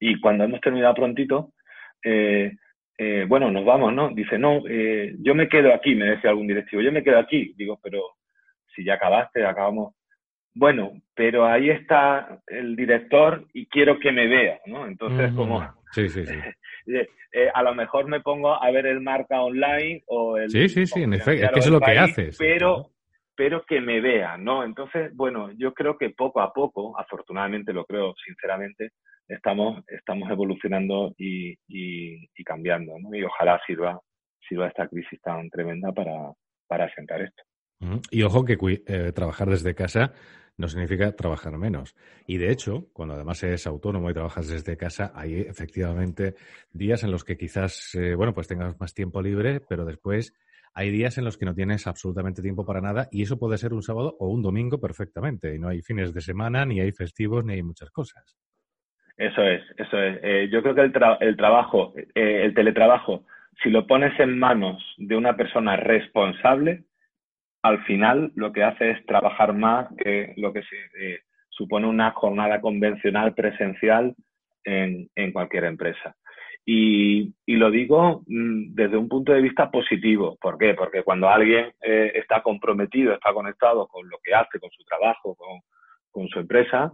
Y 0.00 0.20
cuando 0.20 0.44
hemos 0.44 0.60
terminado 0.60 0.94
prontito, 0.94 1.52
eh, 2.02 2.52
eh, 2.98 3.26
bueno, 3.28 3.50
nos 3.50 3.64
vamos, 3.64 3.92
¿no? 3.92 4.10
Dice, 4.10 4.38
no, 4.38 4.62
eh, 4.68 5.14
yo 5.18 5.34
me 5.34 5.48
quedo 5.48 5.74
aquí, 5.74 5.94
me 5.94 6.06
decía 6.06 6.30
algún 6.30 6.46
directivo, 6.46 6.80
yo 6.80 6.92
me 6.92 7.04
quedo 7.04 7.18
aquí. 7.18 7.52
Digo, 7.56 7.78
pero 7.82 8.00
si 8.74 8.84
ya 8.84 8.94
acabaste, 8.94 9.44
acabamos. 9.44 9.94
Bueno, 10.54 10.92
pero 11.14 11.44
ahí 11.44 11.68
está 11.68 12.40
el 12.46 12.74
director 12.74 13.46
y 13.52 13.66
quiero 13.66 13.98
que 13.98 14.12
me 14.12 14.26
vea, 14.26 14.60
¿no? 14.66 14.86
Entonces, 14.86 15.30
como... 15.32 15.62
Sí, 15.92 16.08
sí, 16.08 16.24
sí. 16.24 16.34
Eh, 16.86 17.50
a 17.52 17.62
lo 17.62 17.74
mejor 17.74 18.06
me 18.06 18.20
pongo 18.20 18.54
a 18.62 18.70
ver 18.70 18.86
el 18.86 19.00
marca 19.00 19.42
online 19.42 20.02
o 20.06 20.36
el... 20.36 20.50
Sí, 20.50 20.68
sí, 20.68 20.86
sí, 20.86 21.02
en 21.02 21.14
efecto, 21.14 21.46
es 21.46 21.52
que 21.52 21.58
eso 21.58 21.68
es 21.68 21.72
lo 21.72 21.80
que 21.80 21.98
haces. 21.98 22.38
Pero, 22.38 22.92
pero 23.34 23.64
que 23.66 23.80
me 23.80 24.00
vea, 24.00 24.36
¿no? 24.36 24.64
Entonces, 24.64 25.14
bueno, 25.14 25.50
yo 25.56 25.74
creo 25.74 25.98
que 25.98 26.10
poco 26.10 26.40
a 26.40 26.52
poco, 26.52 26.98
afortunadamente 26.98 27.72
lo 27.72 27.84
creo 27.84 28.14
sinceramente, 28.24 28.92
estamos, 29.28 29.84
estamos 29.88 30.30
evolucionando 30.30 31.14
y, 31.18 31.54
y, 31.68 32.44
cambiando, 32.44 32.98
¿no? 32.98 33.14
Y 33.14 33.24
ojalá 33.24 33.60
sirva, 33.66 34.00
sirva 34.48 34.68
esta 34.68 34.88
crisis 34.88 35.20
tan 35.20 35.50
tremenda 35.50 35.92
para, 35.92 36.32
para 36.68 36.84
asentar 36.84 37.22
esto. 37.22 37.42
Y 38.10 38.22
ojo 38.22 38.44
que 38.44 38.56
eh, 38.86 39.12
trabajar 39.12 39.48
desde 39.48 39.74
casa 39.74 40.14
no 40.56 40.68
significa 40.68 41.12
trabajar 41.12 41.56
menos. 41.58 41.94
Y 42.26 42.38
de 42.38 42.50
hecho, 42.50 42.86
cuando 42.92 43.14
además 43.14 43.42
eres 43.42 43.66
autónomo 43.66 44.10
y 44.10 44.14
trabajas 44.14 44.48
desde 44.48 44.76
casa, 44.76 45.12
hay 45.14 45.40
efectivamente 45.40 46.34
días 46.72 47.04
en 47.04 47.10
los 47.10 47.24
que 47.24 47.36
quizás, 47.36 47.94
eh, 47.94 48.14
bueno, 48.14 48.32
pues 48.32 48.48
tengas 48.48 48.78
más 48.80 48.94
tiempo 48.94 49.20
libre, 49.20 49.60
pero 49.68 49.84
después 49.84 50.34
hay 50.74 50.90
días 50.90 51.16
en 51.18 51.24
los 51.24 51.38
que 51.38 51.46
no 51.46 51.54
tienes 51.54 51.86
absolutamente 51.86 52.42
tiempo 52.42 52.66
para 52.66 52.80
nada 52.80 53.08
y 53.10 53.22
eso 53.22 53.38
puede 53.38 53.56
ser 53.56 53.72
un 53.72 53.82
sábado 53.82 54.16
o 54.18 54.28
un 54.28 54.42
domingo 54.42 54.78
perfectamente. 54.78 55.54
Y 55.54 55.58
no 55.58 55.68
hay 55.68 55.80
fines 55.80 56.12
de 56.12 56.20
semana, 56.20 56.64
ni 56.66 56.80
hay 56.80 56.92
festivos, 56.92 57.44
ni 57.44 57.54
hay 57.54 57.62
muchas 57.62 57.90
cosas. 57.90 58.36
Eso 59.16 59.42
es, 59.42 59.62
eso 59.78 59.98
es. 59.98 60.20
Eh, 60.22 60.48
yo 60.52 60.62
creo 60.62 60.74
que 60.74 60.82
el, 60.82 60.92
el 61.20 61.36
trabajo, 61.36 61.94
eh, 61.96 62.42
el 62.44 62.52
teletrabajo, 62.52 63.24
si 63.62 63.70
lo 63.70 63.86
pones 63.86 64.18
en 64.20 64.38
manos 64.38 64.82
de 64.98 65.16
una 65.16 65.36
persona 65.36 65.76
responsable, 65.76 66.84
al 67.66 67.84
final 67.84 68.32
lo 68.34 68.52
que 68.52 68.62
hace 68.62 68.90
es 68.90 69.06
trabajar 69.06 69.52
más 69.52 69.88
que 69.96 70.34
lo 70.36 70.52
que 70.52 70.60
eh, 70.60 71.18
supone 71.50 71.86
una 71.86 72.12
jornada 72.12 72.60
convencional 72.60 73.34
presencial 73.34 74.14
en, 74.64 75.08
cualquier 75.32 75.64
empresa. 75.64 76.16
Y, 76.64 77.32
y, 77.46 77.54
lo 77.54 77.70
digo 77.70 78.24
mm, 78.26 78.74
desde 78.74 78.96
un 78.96 79.08
punto 79.08 79.32
de 79.32 79.40
vista 79.40 79.70
positivo. 79.70 80.36
¿Por 80.40 80.58
qué? 80.58 80.74
Porque 80.74 81.04
cuando 81.04 81.28
alguien 81.28 81.72
está 81.80 82.42
comprometido, 82.42 83.14
está 83.14 83.32
conectado 83.32 83.86
con 83.86 84.08
lo 84.08 84.18
que 84.24 84.34
hace, 84.34 84.58
con 84.58 84.70
su 84.70 84.82
trabajo, 84.84 85.36
con, 86.10 86.28
su 86.28 86.40
empresa, 86.40 86.92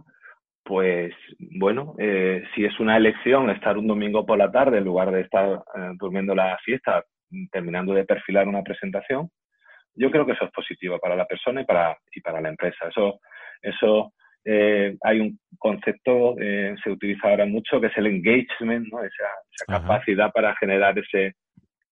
pues 0.63 1.13
bueno, 1.59 1.95
eh, 1.97 2.43
si 2.53 2.65
es 2.65 2.79
una 2.79 2.97
elección 2.97 3.49
estar 3.49 3.77
un 3.77 3.87
domingo 3.87 4.25
por 4.25 4.37
la 4.37 4.51
tarde 4.51 4.77
en 4.77 4.85
lugar 4.85 5.11
de 5.11 5.21
estar 5.21 5.63
eh, 5.75 5.91
durmiendo 5.97 6.33
la 6.33 6.57
fiesta, 6.63 7.03
terminando 7.51 7.93
de 7.93 8.05
perfilar 8.05 8.47
una 8.47 8.63
presentación, 8.63 9.29
yo 9.95 10.11
creo 10.11 10.25
que 10.25 10.33
eso 10.33 10.45
es 10.45 10.51
positivo 10.51 10.99
para 10.99 11.15
la 11.15 11.25
persona 11.25 11.61
y 11.61 11.65
para, 11.65 11.97
y 12.13 12.21
para 12.21 12.41
la 12.41 12.49
empresa. 12.49 12.87
Eso, 12.89 13.19
eso 13.61 14.13
eh, 14.45 14.95
hay 15.01 15.19
un 15.19 15.39
concepto, 15.57 16.35
eh, 16.39 16.75
se 16.83 16.91
utiliza 16.91 17.29
ahora 17.29 17.45
mucho, 17.45 17.79
que 17.79 17.87
es 17.87 17.97
el 17.97 18.07
engagement, 18.07 18.87
¿no? 18.91 19.03
esa, 19.03 19.25
esa 19.51 19.79
capacidad 19.79 20.31
para 20.31 20.55
generar 20.55 20.97
ese, 20.97 21.35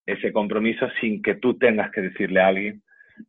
ese 0.06 0.34
compromiso 0.34 0.88
sin 1.00 1.22
que 1.22 1.36
tú 1.36 1.58
tengas 1.58 1.92
que 1.92 2.02
decirle 2.02 2.42
a 2.42 2.48
alguien 2.48 2.82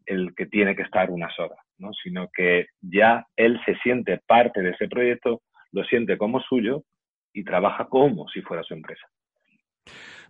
el 0.07 0.35
que 0.35 0.47
tiene 0.47 0.75
que 0.75 0.83
estar 0.83 1.11
unas 1.11 1.39
horas 1.39 1.59
sino 2.03 2.29
que 2.33 2.67
ya 2.81 3.27
él 3.37 3.61
se 3.65 3.75
siente 3.79 4.21
parte 4.27 4.63
de 4.63 4.71
ese 4.71 4.89
proyecto, 4.89 5.43
lo 5.73 5.85
siente 5.85 6.17
como 6.17 6.41
suyo 6.41 6.85
y 7.33 7.45
trabaja 7.45 7.87
como 7.87 8.29
si 8.29 8.43
fuera 8.43 8.63
su 8.63 8.75
empresa. 8.75 9.07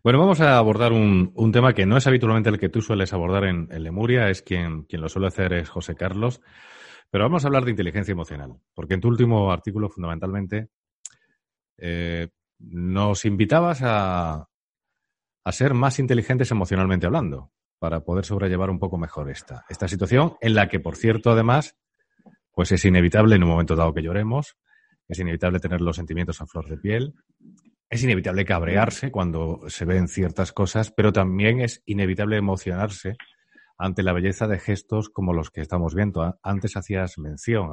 Bueno, 0.05 0.19
vamos 0.19 0.41
a 0.41 0.59
abordar 0.59 0.93
un, 0.93 1.53
tema 1.53 1.75
que 1.75 1.87
no 1.87 1.97
es 1.97 2.09
habitualmente 2.09 2.51
el 2.51 2.59
que 2.59 2.69
tú 2.69 2.81
sueles 2.81 3.13
abordar 3.13 3.45
en, 3.45 3.69
Lemuria, 3.85 4.31
es 4.31 4.43
quien, 4.43 4.83
quien 4.83 5.01
lo 5.01 5.09
suele 5.09 5.29
hacer 5.29 5.53
es 5.53 5.69
José 5.69 5.95
Carlos, 5.95 6.41
pero 7.09 7.23
vamos 7.23 7.45
a 7.45 7.47
hablar 7.47 7.65
de 7.65 7.71
inteligencia 7.71 8.11
emocional, 8.11 8.59
porque 8.75 8.95
en 8.95 9.01
tu 9.01 9.07
último 9.07 9.53
artículo 9.53 9.89
fundamentalmente 9.89 10.71
eh, 11.79 12.31
nos 12.59 13.25
invitabas 13.25 13.83
a, 13.85 14.49
a 15.45 15.53
ser 15.53 15.73
más 15.73 16.01
inteligentes 16.01 16.51
emocionalmente 16.51 17.07
hablando, 17.07 17.53
para 17.79 18.01
poder 18.01 18.25
sobrellevar 18.25 18.71
un 18.71 18.81
poco 18.81 18.99
mejor 18.99 19.31
esta, 19.31 19.65
esta 19.69 19.87
situación, 19.87 20.35
en 20.41 20.55
la 20.55 20.69
que, 20.69 20.81
por 20.81 20.97
cierto, 20.97 21.31
además, 21.31 21.77
pues 22.51 22.73
es 22.73 22.85
inevitable 22.85 23.37
en 23.37 23.45
un 23.45 23.51
momento 23.51 23.77
dado 23.77 23.95
que 23.95 24.03
lloremos, 24.03 24.57
es 25.07 25.21
inevitable 25.21 25.61
tener 25.61 25.81
los 25.81 25.95
sentimientos 25.95 26.41
a 26.41 26.47
flor 26.47 26.69
de 26.69 26.77
piel, 26.77 27.15
es 27.93 28.03
inevitable 28.03 28.47
cabrearse 28.47 29.11
cuando 29.11 29.61
se 29.69 29.85
ven 29.85 30.09
ciertas 30.09 30.51
cosas, 30.53 30.91
pero 30.91 31.13
también 31.13 31.61
es 31.61 31.83
inevitable 31.85 32.39
emocionarse 32.39 33.17
ante 33.77 34.03
la 34.03 34.15
belleza 34.15 34.49
de 34.49 34.59
gestos 34.59 35.11
como 35.11 35.35
los 35.35 35.51
que 35.51 35.61
estamos 35.61 35.95
viendo. 35.95 36.39
Antes 36.43 36.75
hacías 36.79 37.19
mención 37.19 37.71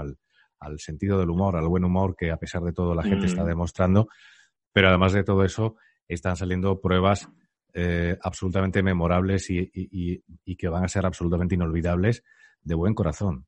al, 0.59 0.79
sentido 0.79 1.17
del 1.17 1.29
humor, 1.29 1.55
al 1.55 1.69
buen 1.69 1.85
humor 1.85 2.17
que 2.17 2.31
a 2.31 2.37
pesar 2.37 2.63
de 2.63 2.73
todo 2.73 2.93
la 2.95 3.03
gente 3.03 3.27
está 3.27 3.45
demostrando, 3.45 4.09
pero 4.73 4.89
además 4.89 5.13
de 5.13 5.23
todo 5.23 5.45
eso 5.45 5.77
están 6.05 6.35
saliendo 6.35 6.81
pruebas 6.81 7.29
eh, 7.73 8.17
absolutamente 8.21 8.83
memorables 8.83 9.49
y, 9.49 9.71
y, 9.73 10.55
que 10.57 10.67
van 10.67 10.83
a 10.83 10.89
ser 10.89 11.05
absolutamente 11.05 11.55
inolvidables 11.55 12.25
de 12.61 12.75
buen 12.75 12.93
corazón, 12.93 13.47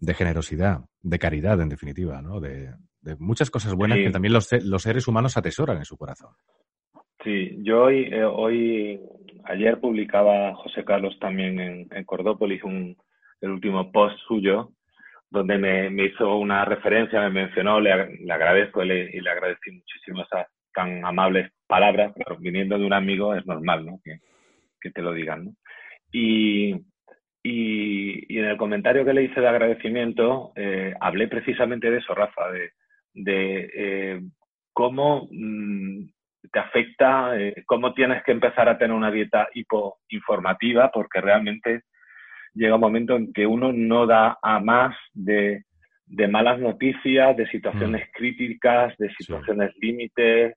de 0.00 0.14
generosidad, 0.14 0.80
de 1.02 1.18
caridad, 1.18 1.60
en 1.60 1.68
definitiva, 1.68 2.22
¿no? 2.22 2.40
De, 2.40 2.72
muchas 3.18 3.50
cosas 3.50 3.74
buenas 3.74 3.98
que 3.98 4.10
también 4.10 4.34
los, 4.34 4.52
los, 4.64 4.82
seres 4.82 5.08
humanos 5.08 5.36
atesoran 5.36 5.78
en 5.78 5.84
su 5.84 5.96
corazón. 5.96 6.30
Sí, 7.24 7.56
yo 7.62 7.84
hoy, 7.84 8.04
eh, 8.12 8.24
hoy 8.24 9.00
ayer 9.44 9.80
publicaba 9.80 10.54
José 10.56 10.84
Carlos 10.84 11.16
también 11.18 11.58
en, 11.58 11.88
en 11.90 12.04
Cordópolis 12.04 12.62
un, 12.64 12.96
el 13.40 13.50
último 13.50 13.90
post 13.90 14.16
suyo 14.26 14.72
donde 15.30 15.58
me, 15.58 15.90
me, 15.90 16.06
hizo 16.06 16.36
una 16.36 16.64
referencia, 16.64 17.20
me 17.20 17.30
mencionó, 17.30 17.80
le, 17.80 18.18
le 18.18 18.32
agradezco 18.32 18.82
y 18.82 18.88
le, 18.88 19.16
y 19.16 19.20
le 19.20 19.30
agradecí 19.30 19.70
muchísimo 19.70 20.22
esas 20.22 20.46
tan 20.72 21.04
amables 21.04 21.50
palabras, 21.66 22.12
pero 22.16 22.38
viniendo 22.38 22.78
de 22.78 22.86
un 22.86 22.92
amigo 22.92 23.34
es 23.34 23.44
normal, 23.46 23.84
¿no? 23.84 24.00
Que, 24.04 24.20
que 24.80 24.90
te 24.90 25.02
lo 25.02 25.12
digan, 25.12 25.44
¿no? 25.46 25.52
Y, 26.12 26.74
y, 27.50 28.34
y, 28.34 28.38
en 28.38 28.46
el 28.46 28.56
comentario 28.56 29.04
que 29.04 29.12
le 29.12 29.24
hice 29.24 29.40
de 29.40 29.48
agradecimiento, 29.48 30.52
eh, 30.54 30.94
hablé 31.00 31.28
precisamente 31.28 31.90
de 31.90 31.98
eso, 31.98 32.14
Rafa, 32.14 32.50
de, 32.50 32.72
de 33.14 33.70
eh, 33.74 34.20
cómo 34.72 35.28
mm, 35.30 36.08
te 36.52 36.58
afecta, 36.58 37.38
eh, 37.40 37.62
cómo 37.66 37.94
tienes 37.94 38.22
que 38.24 38.32
empezar 38.32 38.68
a 38.68 38.76
tener 38.76 38.94
una 38.94 39.10
dieta 39.10 39.48
hipoinformativa, 39.54 40.90
porque 40.92 41.20
realmente 41.20 41.82
llega 42.54 42.74
un 42.74 42.80
momento 42.80 43.16
en 43.16 43.32
que 43.32 43.46
uno 43.46 43.72
no 43.72 44.06
da 44.06 44.38
a 44.42 44.60
más 44.60 44.94
de, 45.14 45.64
de 46.06 46.28
malas 46.28 46.58
noticias, 46.58 47.36
de 47.36 47.48
situaciones 47.48 48.08
mm. 48.08 48.10
críticas, 48.12 48.96
de 48.98 49.10
situaciones 49.14 49.72
límites, 49.80 50.54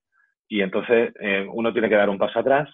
y 0.50 0.62
entonces 0.62 1.14
eh, 1.22 1.48
uno 1.52 1.72
tiene 1.72 1.88
que 1.88 1.96
dar 1.96 2.10
un 2.10 2.18
paso 2.18 2.40
atrás, 2.40 2.70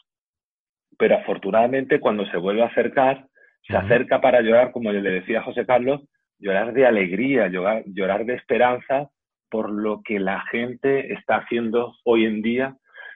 pero 0.98 1.18
afortunadamente 1.18 2.00
cuando 2.00 2.26
se 2.32 2.38
vuelve 2.38 2.64
a 2.64 2.68
acercar, 2.68 3.28
se 3.68 3.78
acerca 3.78 4.22
para 4.22 4.42
llorar, 4.42 4.72
como 4.72 4.92
le 4.92 5.02
decía 5.02 5.42
José 5.44 5.66
Carlos, 5.66 6.02
llorar 6.40 6.74
de 6.74 6.86
alegría, 6.86 7.48
llorar, 7.48 7.84
llorar 7.88 8.26
de 8.26 8.36
esperanza 8.36 9.10
por 9.50 9.70
lo 9.70 10.02
que 10.04 10.20
la 10.20 10.42
gente 10.52 11.14
está 11.14 11.38
haciendo 11.38 11.94
hoy 12.04 12.26
en 12.26 12.42
día 12.42 12.76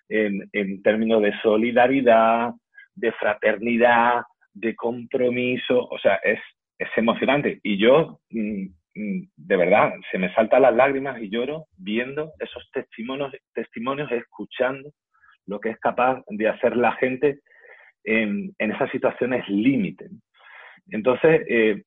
en, 0.10 0.50
en 0.54 0.82
términos 0.82 1.22
de 1.22 1.34
solidaridad, 1.42 2.52
de 2.96 3.12
fraternidad, 3.14 4.24
de 4.54 4.76
compromiso, 4.76 5.88
o 5.90 5.98
sea, 6.00 6.16
es, 6.16 6.40
es 6.78 6.90
emocionante. 6.98 7.60
Y 7.64 7.78
yo 7.78 8.20
mm, 8.30 8.68
Mm, 8.96 9.22
de 9.38 9.56
verdad, 9.56 9.94
se 10.12 10.18
me 10.18 10.34
saltan 10.34 10.64
las 10.64 10.76
lágrimas 10.76 11.22
y 11.22 11.30
lloro 11.30 11.68
viendo 11.78 12.34
esos 12.40 12.70
testimonios, 12.72 13.34
testimonios, 13.54 14.12
escuchando 14.12 14.92
lo 15.46 15.60
que 15.60 15.70
es 15.70 15.80
capaz 15.80 16.22
de 16.28 16.50
hacer 16.50 16.76
la 16.76 16.92
gente 16.94 17.40
en, 18.04 18.54
en 18.58 18.72
esas 18.72 18.92
situaciones 18.92 19.48
límite. 19.48 20.10
Entonces, 20.92 21.42
eh, 21.50 21.84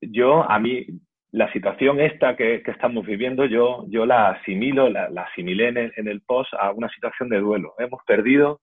yo, 0.00 0.48
a 0.50 0.58
mí, 0.58 0.86
la 1.32 1.52
situación 1.52 2.00
esta 2.00 2.36
que, 2.36 2.62
estamos 2.66 3.04
viviendo, 3.04 3.44
yo, 3.44 3.84
yo 3.88 4.06
la 4.06 4.30
asimilo, 4.30 4.88
la, 4.88 5.08
la 5.10 5.22
asimilé 5.22 5.68
en 5.68 5.76
el, 5.76 5.92
en 5.96 6.08
el, 6.08 6.20
post 6.22 6.52
a 6.54 6.70
una 6.70 6.88
situación 6.90 7.28
de 7.28 7.40
duelo. 7.40 7.74
Hemos 7.78 8.02
perdido, 8.06 8.60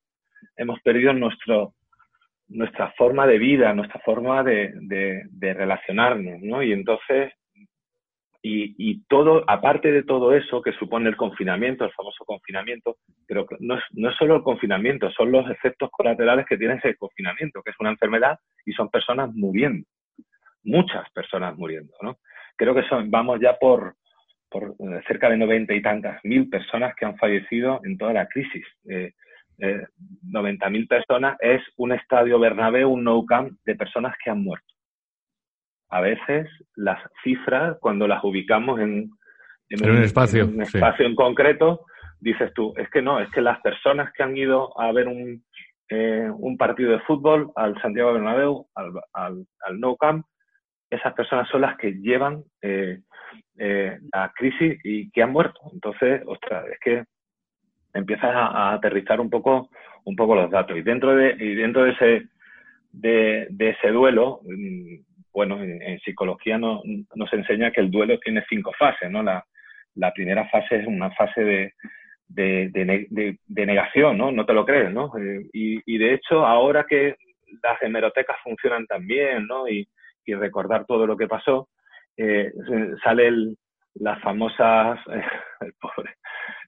hemos 0.56 0.80
perdido 0.82 1.14
nuestro, 1.14 1.74
nuestra 2.48 2.92
forma 2.98 3.28
de 3.28 3.38
vida, 3.38 3.74
nuestra 3.74 4.00
forma 4.02 4.44
de, 4.44 4.72
de, 4.74 5.24
de 5.30 5.54
relacionarnos, 5.54 6.42
¿no? 6.42 6.64
Y 6.64 6.72
entonces 6.72 7.34
y, 8.44 8.74
y, 8.78 9.04
todo, 9.04 9.44
aparte 9.48 9.92
de 9.92 10.04
todo 10.04 10.34
eso 10.34 10.62
que 10.62 10.72
supone 10.74 11.10
el 11.10 11.16
confinamiento, 11.16 11.86
el 11.86 11.92
famoso 11.92 12.26
confinamiento, 12.26 12.98
pero 13.28 13.46
no 13.60 13.76
es, 13.76 13.84
no 13.92 14.10
es 14.10 14.16
solo 14.18 14.38
el 14.38 14.44
confinamiento, 14.44 15.12
son 15.12 15.32
los 15.32 15.50
efectos 15.50 15.90
colaterales 15.92 16.48
que 16.48 16.58
tiene 16.58 16.76
ese 16.76 16.96
confinamiento, 16.96 17.62
que 17.62 17.70
es 17.70 17.76
una 17.80 17.92
enfermedad 17.92 18.40
y 18.66 18.74
son 18.74 18.90
personas 18.90 19.32
muriendo, 19.34 19.88
muchas 20.64 21.08
personas 21.12 21.56
muriendo, 21.56 21.94
¿no? 22.02 22.18
Creo 22.56 22.74
que 22.74 22.88
son, 22.88 23.12
vamos 23.12 23.40
ya 23.40 23.58
por, 23.58 23.96
por 24.50 24.76
eh, 24.80 25.02
cerca 25.08 25.30
de 25.30 25.38
noventa 25.38 25.74
y 25.74 25.82
tantas 25.82 26.20
mil 26.24 26.50
personas 26.50 26.96
que 26.96 27.06
han 27.06 27.18
fallecido 27.18 27.80
en 27.84 27.98
toda 27.98 28.14
la 28.14 28.28
crisis. 28.28 28.66
Eh, 28.90 29.14
eh, 29.60 29.86
90 30.24 30.70
mil 30.72 30.88
personas 30.88 31.38
es 31.40 31.62
un 31.78 31.92
estadio 31.92 32.40
Bernabéu, 32.40 32.90
un 32.90 33.04
no 33.04 33.24
camp 33.26 33.52
de 33.66 33.76
personas 33.76 34.16
que 34.24 34.32
han 34.32 34.44
muerto 34.44 34.71
a 35.92 36.02
veces 36.02 36.48
las 36.76 37.00
cifras, 37.24 37.78
cuando 37.80 38.08
las 38.08 38.24
ubicamos 38.24 38.80
en, 38.80 39.12
un, 39.70 40.04
espacio, 40.04 40.44
en, 40.44 40.62
espacio 40.62 41.06
en 41.06 41.16
concreto, 41.16 41.86
dices 42.20 42.54
tú, 42.54 42.74
es 42.78 42.90
que 42.90 43.02
no, 43.02 43.20
es 43.20 43.30
que 43.32 43.42
las 43.42 43.60
personas 43.62 44.12
que 44.14 44.24
han 44.24 44.36
ido 44.36 44.80
a 44.80 44.92
ver 44.94 45.08
un, 45.08 45.44
eh, 45.90 46.30
un 46.34 46.58
partido 46.58 46.92
de 46.92 47.02
fútbol 47.02 47.52
al 47.56 47.80
Santiago 47.82 48.14
Bernabéu, 48.14 48.68
al, 48.76 48.92
al, 49.14 49.46
al 49.66 49.80
No 49.80 49.98
Camp, 49.98 50.26
esas 50.90 51.14
personas 51.14 51.50
son 51.50 51.62
las 51.62 51.78
que 51.78 51.92
llevan 51.94 52.44
eh, 52.62 53.02
eh, 53.58 53.98
la 54.14 54.32
crisis 54.36 54.80
y 54.84 55.12
que 55.12 55.24
han 55.24 55.32
muerto. 55.32 55.60
Entonces, 55.74 56.22
ostras, 56.26 56.66
es 56.72 56.80
que 56.80 57.04
empiezas 57.94 58.34
a, 58.34 58.48
a, 58.48 58.74
aterrizar 58.74 59.20
un 59.20 59.30
poco, 59.30 59.70
un 60.06 60.16
poco 60.16 60.36
los 60.36 60.50
datos. 60.50 60.78
Y 60.78 60.82
dentro 60.82 61.16
de, 61.16 61.36
y 61.38 61.56
dentro 61.56 61.84
de 61.84 61.92
ese, 61.92 62.28
de, 62.92 63.48
de 63.50 63.70
ese 63.70 63.90
duelo, 63.90 64.42
mm, 64.44 65.11
bueno, 65.34 65.62
en, 65.64 66.00
psicología 66.00 66.58
no, 66.58 66.82
nos 67.16 67.34
enseña 67.34 67.72
que 67.72 67.82
el 67.82 67.92
duelo 67.92 68.20
tiene 68.20 68.44
cinco 68.50 68.72
fases, 68.78 69.10
¿no? 69.10 69.24
La, 69.24 69.44
primera 70.14 70.48
fase 70.50 70.78
es 70.78 70.88
una 70.88 71.12
fase 71.12 71.44
de, 71.44 71.74
de, 72.28 73.66
negación, 73.66 74.18
¿no? 74.18 74.32
No 74.32 74.46
te 74.46 74.54
lo 74.54 74.66
crees, 74.66 74.92
¿no? 74.92 75.12
Eh, 75.18 75.48
y, 75.54 75.98
de 75.98 76.14
hecho, 76.14 76.46
ahora 76.46 76.86
que 76.88 77.16
las 77.64 77.82
hemerotecas 77.82 78.38
funcionan 78.44 78.86
tan 78.88 79.06
bien, 79.08 79.48
¿no? 79.48 79.68
Y, 79.68 79.88
recordar 80.34 80.86
todo 80.86 81.06
lo 81.06 81.18
que 81.18 81.28
pasó, 81.28 81.68
eh, 82.16 82.54
sale 83.04 83.28
el, 83.28 83.58
las 83.96 84.22
famosas, 84.22 84.98
el, 85.60 85.74
pobre, 85.74 86.16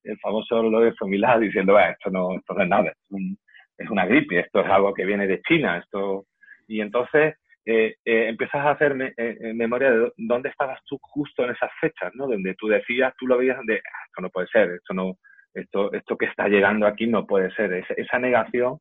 el 0.03 0.17
famoso 0.19 0.61
Lorenzo 0.61 1.07
Milá 1.07 1.39
diciendo, 1.39 1.79
esto 1.79 2.09
no, 2.09 2.35
esto 2.35 2.53
no 2.55 2.63
es 2.63 2.67
nada, 2.67 2.89
es, 2.89 3.11
un, 3.11 3.37
es 3.77 3.89
una 3.89 4.05
gripe, 4.05 4.39
esto 4.39 4.59
es 4.59 4.69
algo 4.69 4.93
que 4.93 5.05
viene 5.05 5.27
de 5.27 5.41
China, 5.43 5.77
esto... 5.77 6.25
Y 6.67 6.81
entonces 6.81 7.35
eh, 7.65 7.95
eh, 8.03 8.27
empiezas 8.27 8.61
a 8.61 8.71
hacerme 8.71 9.13
eh, 9.17 9.53
memoria 9.53 9.91
de 9.91 10.11
dónde 10.17 10.49
estabas 10.49 10.79
tú 10.85 10.99
justo 11.01 11.43
en 11.43 11.51
esas 11.51 11.71
fechas, 11.79 12.13
¿no? 12.15 12.27
Donde 12.27 12.55
tú 12.55 12.67
decías, 12.67 13.13
tú 13.17 13.27
lo 13.27 13.37
veías 13.37 13.57
de, 13.65 13.77
ah, 13.77 14.05
esto 14.05 14.21
no 14.21 14.29
puede 14.29 14.47
ser, 14.47 14.71
esto 14.71 14.93
no, 14.93 15.17
esto, 15.53 15.93
esto 15.93 16.17
que 16.17 16.25
está 16.25 16.47
llegando 16.47 16.85
aquí 16.85 17.07
no 17.07 17.25
puede 17.25 17.51
ser, 17.51 17.85
esa 17.95 18.19
negación 18.19 18.79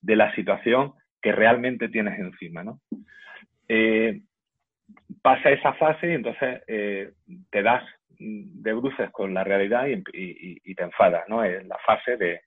de 0.00 0.16
la 0.16 0.34
situación 0.34 0.92
que 1.22 1.32
realmente 1.32 1.88
tienes 1.88 2.18
encima, 2.18 2.62
¿no? 2.62 2.80
Eh, 3.68 4.20
pasa 5.22 5.50
esa 5.50 5.72
fase 5.74 6.10
y 6.10 6.14
entonces 6.14 6.62
eh, 6.66 7.12
te 7.50 7.62
das 7.62 7.84
de 8.18 8.72
bruces 8.72 9.10
con 9.10 9.32
la 9.32 9.44
realidad 9.44 9.86
y 9.86 10.74
te 10.74 10.82
enfadas, 10.82 11.24
¿no? 11.28 11.44
Es 11.44 11.64
la 11.66 11.78
fase 11.86 12.16
de, 12.16 12.40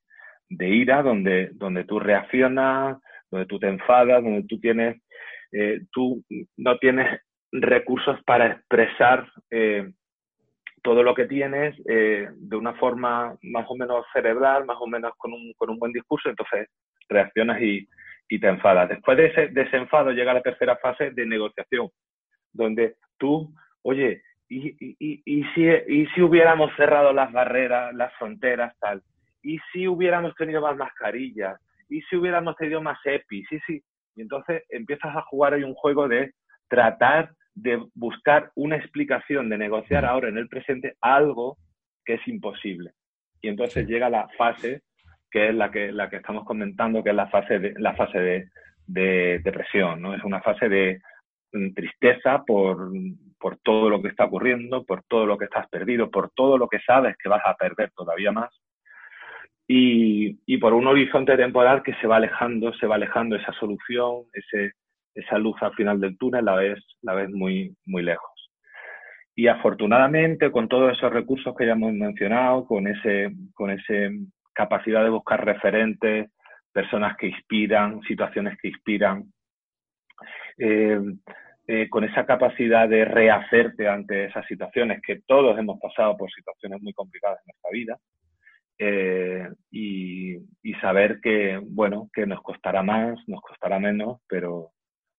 de 0.51 0.67
ira 0.67 1.01
donde, 1.01 1.50
donde 1.53 1.85
tú 1.85 2.00
reaccionas, 2.00 2.97
donde 3.29 3.45
tú 3.45 3.57
te 3.57 3.67
enfadas, 3.67 4.21
donde 4.21 4.43
tú 4.43 4.59
tienes 4.59 5.01
eh, 5.51 5.81
tú 5.91 6.24
no 6.58 6.77
tienes 6.77 7.22
recursos 7.51 8.22
para 8.24 8.48
expresar 8.48 9.29
eh, 9.50 9.91
todo 10.84 11.03
lo 11.03 11.13
que 11.13 11.27
tienes 11.27 11.75
eh, 11.88 12.29
de 12.34 12.55
una 12.55 12.74
forma 12.74 13.36
más 13.43 13.65
o 13.70 13.75
menos 13.75 14.05
cerebral, 14.13 14.65
más 14.65 14.77
o 14.79 14.88
menos 14.88 15.12
con 15.17 15.34
un, 15.34 15.53
con 15.58 15.70
un 15.70 15.77
buen 15.77 15.91
discurso, 15.91 16.29
entonces 16.29 16.70
reaccionas 17.10 17.62
y, 17.62 17.88
y 18.29 18.39
te 18.39 18.48
enfadas. 18.48 18.89
Después 18.89 19.17
de 19.17 19.27
ese 19.27 19.48
desenfado 19.50 20.12
llega 20.12 20.34
la 20.34 20.41
tercera 20.41 20.77
fase 20.77 21.12
de 21.12 21.25
negociación, 21.25 21.89
donde 22.53 22.96
tú, 23.17 23.53
oye, 23.84 24.24
y, 24.50 24.75
y, 24.79 25.22
y, 25.25 25.43
si, 25.53 25.65
y 25.65 26.08
si 26.08 26.22
hubiéramos 26.22 26.72
cerrado 26.75 27.13
las 27.13 27.31
barreras, 27.31 27.93
las 27.93 28.13
fronteras, 28.15 28.77
tal, 28.79 29.01
y 29.43 29.60
si 29.72 29.88
hubiéramos 29.88 30.36
tenido 30.36 30.62
más 30.62 30.75
mascarillas, 30.77 31.60
y 31.89 32.01
si 32.03 32.15
hubiéramos 32.15 32.55
tenido 32.55 32.81
más 32.81 32.98
EPI, 33.05 33.46
sí, 33.46 33.60
sí, 33.67 33.84
y 34.15 34.21
entonces 34.21 34.63
empiezas 34.69 35.15
a 35.15 35.21
jugar 35.23 35.53
ahí 35.53 35.63
un 35.63 35.75
juego 35.75 36.07
de 36.07 36.33
tratar 36.67 37.31
de 37.53 37.83
buscar 37.95 38.51
una 38.55 38.77
explicación, 38.77 39.49
de 39.49 39.57
negociar 39.57 40.05
ahora 40.05 40.29
en 40.29 40.37
el 40.37 40.47
presente 40.47 40.95
algo 41.01 41.57
que 42.05 42.15
es 42.15 42.27
imposible. 42.27 42.91
Y 43.41 43.49
entonces 43.49 43.87
llega 43.87 44.09
la 44.09 44.27
fase 44.37 44.81
que 45.29 45.49
es 45.49 45.55
la 45.55 45.71
que, 45.71 45.91
la 45.91 46.09
que 46.09 46.17
estamos 46.17 46.43
comentando, 46.43 47.03
que 47.03 47.11
es 47.11 47.15
la 47.15 47.29
fase 47.29 47.57
de, 47.57 47.73
la 47.77 47.95
fase 47.95 48.19
de, 48.19 48.49
de 48.85 49.39
depresión, 49.43 50.01
¿no? 50.01 50.13
Es 50.13 50.23
una 50.23 50.41
fase 50.41 50.67
de 50.67 51.01
mm, 51.53 51.73
tristeza 51.73 52.43
por, 52.45 52.91
por 53.39 53.57
todo 53.59 53.89
lo 53.89 54.01
que 54.01 54.09
está 54.09 54.25
ocurriendo, 54.25 54.83
por 54.85 55.03
todo 55.03 55.25
lo 55.25 55.37
que 55.37 55.45
estás 55.45 55.67
perdido, 55.69 56.11
por 56.11 56.31
todo 56.31 56.57
lo 56.57 56.67
que 56.67 56.79
sabes 56.79 57.15
que 57.17 57.29
vas 57.29 57.41
a 57.45 57.55
perder 57.55 57.91
todavía 57.95 58.33
más. 58.33 58.49
Y, 59.67 60.57
por 60.57 60.73
un 60.73 60.87
horizonte 60.87 61.37
temporal 61.37 61.81
que 61.81 61.93
se 61.95 62.07
va 62.07 62.17
alejando, 62.17 62.73
se 62.73 62.87
va 62.87 62.95
alejando 62.95 63.37
esa 63.37 63.53
solución, 63.53 64.25
ese, 64.33 64.73
esa 65.15 65.37
luz 65.37 65.55
al 65.61 65.73
final 65.73 65.99
del 65.99 66.17
túnel 66.17 66.45
la 66.45 66.55
ves, 66.55 66.83
la 67.01 67.13
ves 67.13 67.29
muy, 67.29 67.73
muy 67.85 68.03
lejos. 68.03 68.29
Y 69.33 69.47
afortunadamente, 69.47 70.51
con 70.51 70.67
todos 70.67 70.91
esos 70.91 71.11
recursos 71.11 71.55
que 71.55 71.65
ya 71.65 71.71
hemos 71.71 71.93
mencionado, 71.93 72.65
con 72.65 72.87
ese, 72.87 73.31
con 73.53 73.71
ese 73.71 74.11
capacidad 74.53 75.03
de 75.03 75.09
buscar 75.09 75.45
referentes, 75.45 76.29
personas 76.71 77.15
que 77.17 77.27
inspiran, 77.27 78.01
situaciones 78.01 78.57
que 78.61 78.69
inspiran, 78.69 79.23
eh, 80.57 80.99
eh, 81.67 81.89
con 81.89 82.03
esa 82.03 82.25
capacidad 82.25 82.89
de 82.89 83.05
rehacerte 83.05 83.87
ante 83.87 84.25
esas 84.25 84.45
situaciones, 84.47 85.01
que 85.01 85.21
todos 85.25 85.57
hemos 85.57 85.79
pasado 85.79 86.17
por 86.17 86.29
situaciones 86.31 86.81
muy 86.81 86.93
complicadas 86.93 87.39
en 87.39 87.47
nuestra 87.47 87.71
vida, 87.71 87.97
eh, 88.83 89.47
y, 89.69 90.39
saber 90.81 91.19
que, 91.21 91.59
bueno, 91.63 92.09
que 92.11 92.25
nos 92.25 92.41
costará 92.41 92.81
más, 92.81 93.19
nos 93.27 93.39
costará 93.41 93.77
menos, 93.77 94.19
pero 94.27 94.71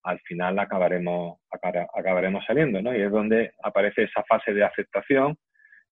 al 0.03 0.19
final 0.21 0.59
acabaremos, 0.59 1.39
acabaremos 1.49 2.43
saliendo, 2.45 2.81
¿no? 2.81 2.93
Y 2.93 3.01
es 3.01 3.09
donde 3.09 3.53
aparece 3.63 4.03
esa 4.03 4.21
fase 4.23 4.53
de 4.53 4.65
aceptación, 4.65 5.37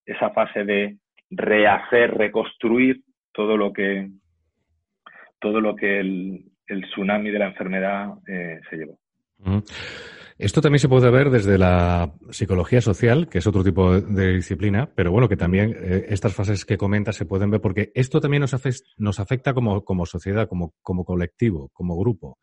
esa 0.05 0.31
fase 0.31 0.65
de 0.65 0.97
rehacer, 1.29 2.13
reconstruir 2.13 3.01
todo 3.31 3.55
lo 3.55 3.71
que, 3.71 4.09
todo 5.39 5.61
lo 5.61 5.73
que 5.73 6.01
el, 6.01 6.43
el 6.67 6.81
tsunami 6.89 7.31
de 7.31 7.39
la 7.39 7.47
enfermedad 7.47 8.09
eh, 8.27 8.59
se 8.69 8.75
llevó. 8.75 8.99
Esto 10.41 10.59
también 10.59 10.79
se 10.79 10.89
puede 10.89 11.11
ver 11.11 11.29
desde 11.29 11.59
la 11.59 12.15
psicología 12.31 12.81
social, 12.81 13.29
que 13.29 13.37
es 13.37 13.45
otro 13.45 13.63
tipo 13.63 14.01
de 14.01 14.33
disciplina, 14.33 14.89
pero 14.95 15.11
bueno, 15.11 15.29
que 15.29 15.37
también 15.37 15.75
eh, 15.79 16.07
estas 16.09 16.33
fases 16.33 16.65
que 16.65 16.79
comentas 16.79 17.15
se 17.15 17.25
pueden 17.25 17.51
ver 17.51 17.61
porque 17.61 17.91
esto 17.93 18.19
también 18.19 18.41
nos, 18.41 18.55
afecta, 18.55 18.83
nos 18.97 19.19
afecta 19.19 19.53
como, 19.53 19.85
como 19.85 20.07
sociedad, 20.07 20.47
como, 20.47 20.73
como 20.81 21.05
colectivo, 21.05 21.69
como 21.73 21.95
grupo. 21.95 22.39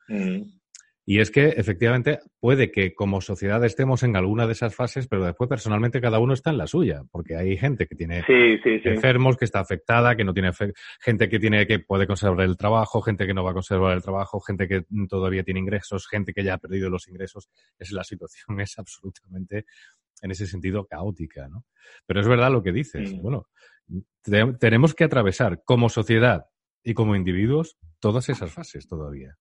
Y 1.11 1.21
es 1.21 1.31
que 1.31 1.47
efectivamente 1.57 2.19
puede 2.39 2.71
que 2.71 2.93
como 2.93 3.23
sociedad 3.23 3.65
estemos 3.65 4.03
en 4.03 4.15
alguna 4.15 4.47
de 4.47 4.53
esas 4.53 4.75
fases, 4.75 5.09
pero 5.09 5.25
después 5.25 5.49
personalmente 5.49 6.03
cada 6.03 6.19
uno 6.19 6.35
está 6.35 6.51
en 6.51 6.59
la 6.59 6.67
suya, 6.67 7.03
porque 7.11 7.35
hay 7.35 7.57
gente 7.57 7.87
que 7.87 7.95
tiene 7.95 8.23
enfermos, 8.29 9.39
que 9.39 9.47
está 9.47 9.61
afectada, 9.61 10.17
que 10.17 10.25
no 10.25 10.35
tiene 10.35 10.51
gente 11.01 11.31
que 11.31 11.39
tiene 11.39 11.67
que 11.67 11.79
puede 11.79 12.07
conservar 12.07 12.45
el 12.45 12.59
trabajo, 12.59 13.01
gente 13.01 13.27
que 13.27 13.33
no 13.33 13.43
va 13.43 13.53
a 13.53 13.55
conservar 13.55 13.97
el 13.97 14.03
trabajo, 14.03 14.39
gente 14.39 14.69
que 14.69 14.85
todavía 15.09 15.43
tiene 15.43 15.61
ingresos, 15.61 16.07
gente 16.07 16.35
que 16.35 16.45
ya 16.45 16.53
ha 16.53 16.59
perdido 16.59 16.91
los 16.91 17.09
ingresos. 17.09 17.49
Es 17.79 17.91
la 17.91 18.05
situación 18.05 18.61
es 18.61 18.79
absolutamente 18.79 19.65
en 20.21 20.31
ese 20.31 20.47
sentido 20.47 20.85
caótica, 20.85 21.49
¿no? 21.49 21.65
Pero 22.05 22.21
es 22.21 22.29
verdad 22.29 22.53
lo 22.53 22.63
que 22.63 22.73
dices. 22.73 23.15
Bueno, 23.23 23.49
tenemos 24.61 24.95
que 24.95 25.05
atravesar 25.05 25.63
como 25.65 25.89
sociedad 25.89 26.49
y 26.85 26.93
como 26.93 27.17
individuos 27.17 27.79
todas 27.99 28.29
esas 28.29 28.53
fases 28.53 28.87
todavía. 28.87 29.39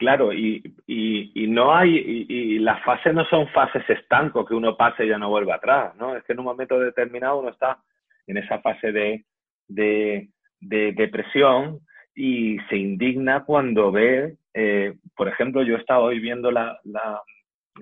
Claro, 0.00 0.32
y, 0.32 0.62
y, 0.86 1.46
no 1.48 1.74
hay, 1.74 1.94
y, 2.26 2.58
las 2.58 2.82
fases 2.84 3.12
no 3.12 3.26
son 3.26 3.46
fases 3.48 3.84
estancos 3.90 4.48
que 4.48 4.54
uno 4.54 4.74
pase 4.74 5.04
y 5.04 5.08
ya 5.08 5.18
no 5.18 5.28
vuelve 5.28 5.52
atrás, 5.52 5.94
¿no? 5.96 6.16
Es 6.16 6.24
que 6.24 6.32
en 6.32 6.38
un 6.38 6.46
momento 6.46 6.80
determinado 6.80 7.40
uno 7.40 7.50
está 7.50 7.82
en 8.26 8.38
esa 8.38 8.60
fase 8.60 8.92
de, 8.92 9.26
de, 9.68 10.30
depresión 10.58 11.80
y 12.14 12.56
se 12.70 12.78
indigna 12.78 13.44
cuando 13.44 13.92
ve, 13.92 14.36
eh, 14.54 14.94
por 15.14 15.28
ejemplo, 15.28 15.62
yo 15.62 15.76
estaba 15.76 16.00
hoy 16.00 16.18
viendo 16.18 16.50
la, 16.50 16.80
la 16.84 17.20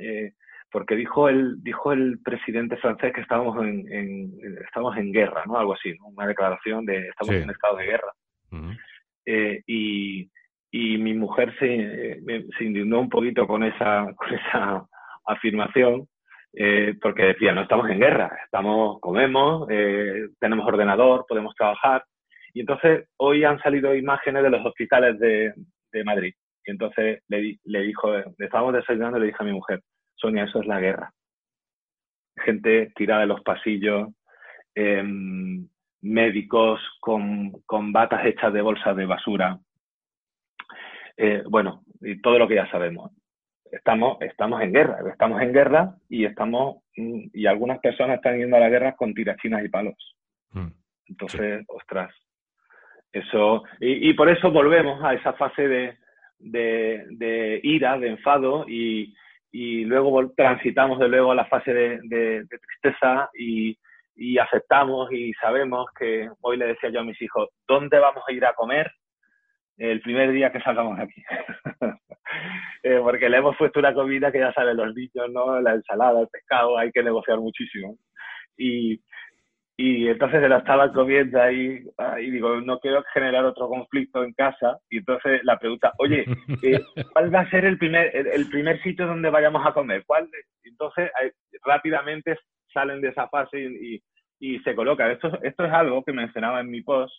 eh, 0.00 0.32
porque 0.72 0.96
dijo 0.96 1.28
el, 1.28 1.62
dijo 1.62 1.92
el 1.92 2.18
presidente 2.24 2.78
francés 2.78 3.12
que 3.14 3.20
estábamos 3.20 3.64
en, 3.64 3.92
en, 3.92 4.58
estamos 4.66 4.96
en 4.96 5.12
guerra, 5.12 5.44
¿no? 5.46 5.56
Algo 5.56 5.74
así, 5.74 5.94
una 6.02 6.26
declaración 6.26 6.84
de 6.84 7.10
estamos 7.10 7.36
en 7.36 7.50
estado 7.50 7.76
de 7.76 7.84
guerra. 7.84 8.12
eh, 9.24 9.62
y, 9.68 10.28
y 10.70 10.98
mi 10.98 11.14
mujer 11.14 11.54
se, 11.58 12.20
se 12.58 12.64
indignó 12.64 13.00
un 13.00 13.08
poquito 13.08 13.46
con 13.46 13.62
esa, 13.62 14.12
con 14.16 14.34
esa 14.34 14.86
afirmación, 15.26 16.06
eh, 16.54 16.94
porque 17.00 17.24
decía, 17.24 17.52
no 17.52 17.62
estamos 17.62 17.88
en 17.90 18.00
guerra, 18.00 18.30
estamos, 18.44 18.98
comemos, 19.00 19.68
eh, 19.70 20.28
tenemos 20.40 20.66
ordenador, 20.66 21.24
podemos 21.28 21.54
trabajar. 21.54 22.04
Y 22.54 22.60
entonces 22.60 23.08
hoy 23.18 23.44
han 23.44 23.60
salido 23.60 23.94
imágenes 23.94 24.42
de 24.42 24.50
los 24.50 24.64
hospitales 24.64 25.18
de, 25.18 25.52
Madrid. 26.04 26.32
Y 26.64 26.70
entonces 26.70 27.22
le, 27.28 27.58
le 27.64 27.82
dijo, 27.82 28.12
le 28.12 28.44
estábamos 28.44 28.74
desayunando 28.74 29.18
y 29.18 29.22
le 29.22 29.26
dije 29.28 29.38
a 29.40 29.44
mi 29.44 29.52
mujer, 29.52 29.80
Sonia, 30.14 30.44
eso 30.44 30.60
es 30.60 30.66
la 30.66 30.78
guerra. 30.78 31.10
Gente 32.44 32.92
tirada 32.94 33.22
en 33.24 33.30
los 33.30 33.40
pasillos, 33.42 34.08
eh, 34.76 35.02
médicos 36.02 36.80
con, 37.00 37.50
con 37.66 37.92
batas 37.92 38.24
hechas 38.26 38.52
de 38.52 38.62
bolsas 38.62 38.96
de 38.96 39.06
basura, 39.06 39.58
eh, 41.18 41.42
bueno, 41.48 41.82
y 42.00 42.20
todo 42.22 42.38
lo 42.38 42.46
que 42.46 42.54
ya 42.54 42.70
sabemos. 42.70 43.10
Estamos, 43.70 44.16
estamos 44.20 44.62
en 44.62 44.72
guerra, 44.72 44.98
estamos 45.10 45.42
en 45.42 45.52
guerra 45.52 45.94
y 46.08 46.24
estamos, 46.24 46.76
mm, 46.96 47.30
y 47.34 47.46
algunas 47.46 47.80
personas 47.80 48.16
están 48.16 48.38
yendo 48.38 48.56
a 48.56 48.60
la 48.60 48.70
guerra 48.70 48.96
con 48.96 49.12
tirachinas 49.12 49.64
y 49.64 49.68
palos. 49.68 50.16
Mm, 50.52 50.68
Entonces, 51.08 51.64
ostras, 51.68 52.14
eso, 53.12 53.64
y, 53.80 54.12
por 54.14 54.28
eso 54.28 54.50
volvemos 54.50 55.02
a 55.02 55.14
esa 55.14 55.32
fase 55.32 55.66
de, 55.66 55.98
de, 56.38 57.60
ira, 57.62 57.98
de 57.98 58.08
enfado, 58.08 58.64
y, 58.68 59.14
y 59.50 59.84
luego 59.84 60.30
transitamos 60.36 60.98
de 60.98 61.08
luego 61.08 61.32
a 61.32 61.34
la 61.34 61.46
fase 61.46 61.72
de, 61.74 61.98
de 62.02 62.46
tristeza 62.46 63.30
y, 63.34 63.76
y 64.18 64.38
aceptamos 64.38 65.10
y 65.12 65.32
sabemos 65.34 65.86
que 65.98 66.28
hoy 66.42 66.56
le 66.56 66.66
decía 66.66 66.90
yo 66.90 67.00
a 67.00 67.04
mis 67.04 67.20
hijos, 67.22 67.48
¿dónde 67.66 67.98
vamos 67.98 68.24
a 68.26 68.32
ir 68.32 68.44
a 68.44 68.52
comer? 68.52 68.90
El 69.78 70.00
primer 70.00 70.32
día 70.32 70.52
que 70.52 70.60
salgamos 70.60 70.96
de 70.98 71.04
aquí. 71.04 71.22
Eh, 72.82 73.00
porque 73.02 73.28
le 73.28 73.38
hemos 73.38 73.56
puesto 73.56 73.80
una 73.80 73.92
comida 73.92 74.30
que 74.30 74.38
ya 74.38 74.52
saben 74.52 74.76
los 74.76 74.94
niños, 74.94 75.30
¿no? 75.30 75.60
La 75.60 75.74
ensalada, 75.74 76.20
el 76.20 76.28
pescado, 76.28 76.78
hay 76.78 76.92
que 76.92 77.02
negociar 77.02 77.38
muchísimo. 77.38 77.96
Y, 78.56 79.00
y 79.76 80.08
entonces 80.08 80.40
se 80.40 80.48
la 80.48 80.58
estaba 80.58 80.92
comiendo 80.92 81.40
ahí 81.40 81.84
y 82.20 82.30
digo, 82.30 82.60
no 82.60 82.78
quiero 82.80 83.02
generar 83.12 83.44
otro 83.44 83.68
conflicto 83.68 84.22
en 84.22 84.32
casa. 84.32 84.78
Y 84.90 84.98
entonces 84.98 85.40
la 85.44 85.58
pregunta, 85.58 85.92
oye, 85.98 86.24
eh, 86.62 86.80
¿cuál 87.12 87.34
va 87.34 87.40
a 87.40 87.50
ser 87.50 87.64
el 87.64 87.78
primer, 87.78 88.14
el, 88.14 88.48
primer 88.48 88.80
sitio 88.82 89.06
donde 89.06 89.30
vayamos 89.30 89.66
a 89.66 89.72
comer? 89.72 90.04
¿Cuál? 90.06 90.28
Entonces 90.62 91.10
eh, 91.22 91.32
rápidamente 91.64 92.36
salen 92.72 93.00
de 93.00 93.08
esa 93.08 93.28
fase 93.28 93.60
y, 93.60 94.02
y, 94.38 94.58
se 94.60 94.74
colocan. 94.74 95.10
Esto, 95.10 95.38
esto 95.42 95.64
es 95.64 95.72
algo 95.72 96.04
que 96.04 96.12
mencionaba 96.12 96.60
en 96.60 96.70
mi 96.70 96.82
post 96.82 97.14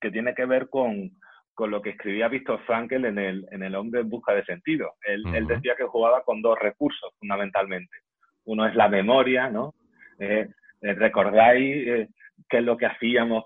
que 0.00 0.10
tiene 0.10 0.34
que 0.34 0.46
ver 0.46 0.68
con, 0.68 1.10
con 1.58 1.72
lo 1.72 1.82
que 1.82 1.90
escribía 1.90 2.28
Víctor 2.28 2.60
Frankel 2.64 3.04
en 3.04 3.18
el, 3.18 3.44
en 3.50 3.64
el 3.64 3.74
Hombre 3.74 4.02
en 4.02 4.08
Busca 4.08 4.32
de 4.32 4.44
Sentido. 4.44 4.92
Él, 5.04 5.24
decía 5.44 5.74
que 5.76 5.88
jugaba 5.88 6.22
con 6.22 6.40
dos 6.40 6.56
recursos, 6.56 7.12
fundamentalmente. 7.18 7.96
Uno 8.44 8.64
es 8.64 8.76
la 8.76 8.88
memoria, 8.88 9.50
¿no? 9.50 9.74
Eh, 10.20 10.46
eh, 10.82 10.94
¿Recordáis 10.94 11.88
eh, 11.88 12.08
qué 12.48 12.58
es 12.58 12.62
lo 12.62 12.76
que 12.76 12.86
hacíamos, 12.86 13.42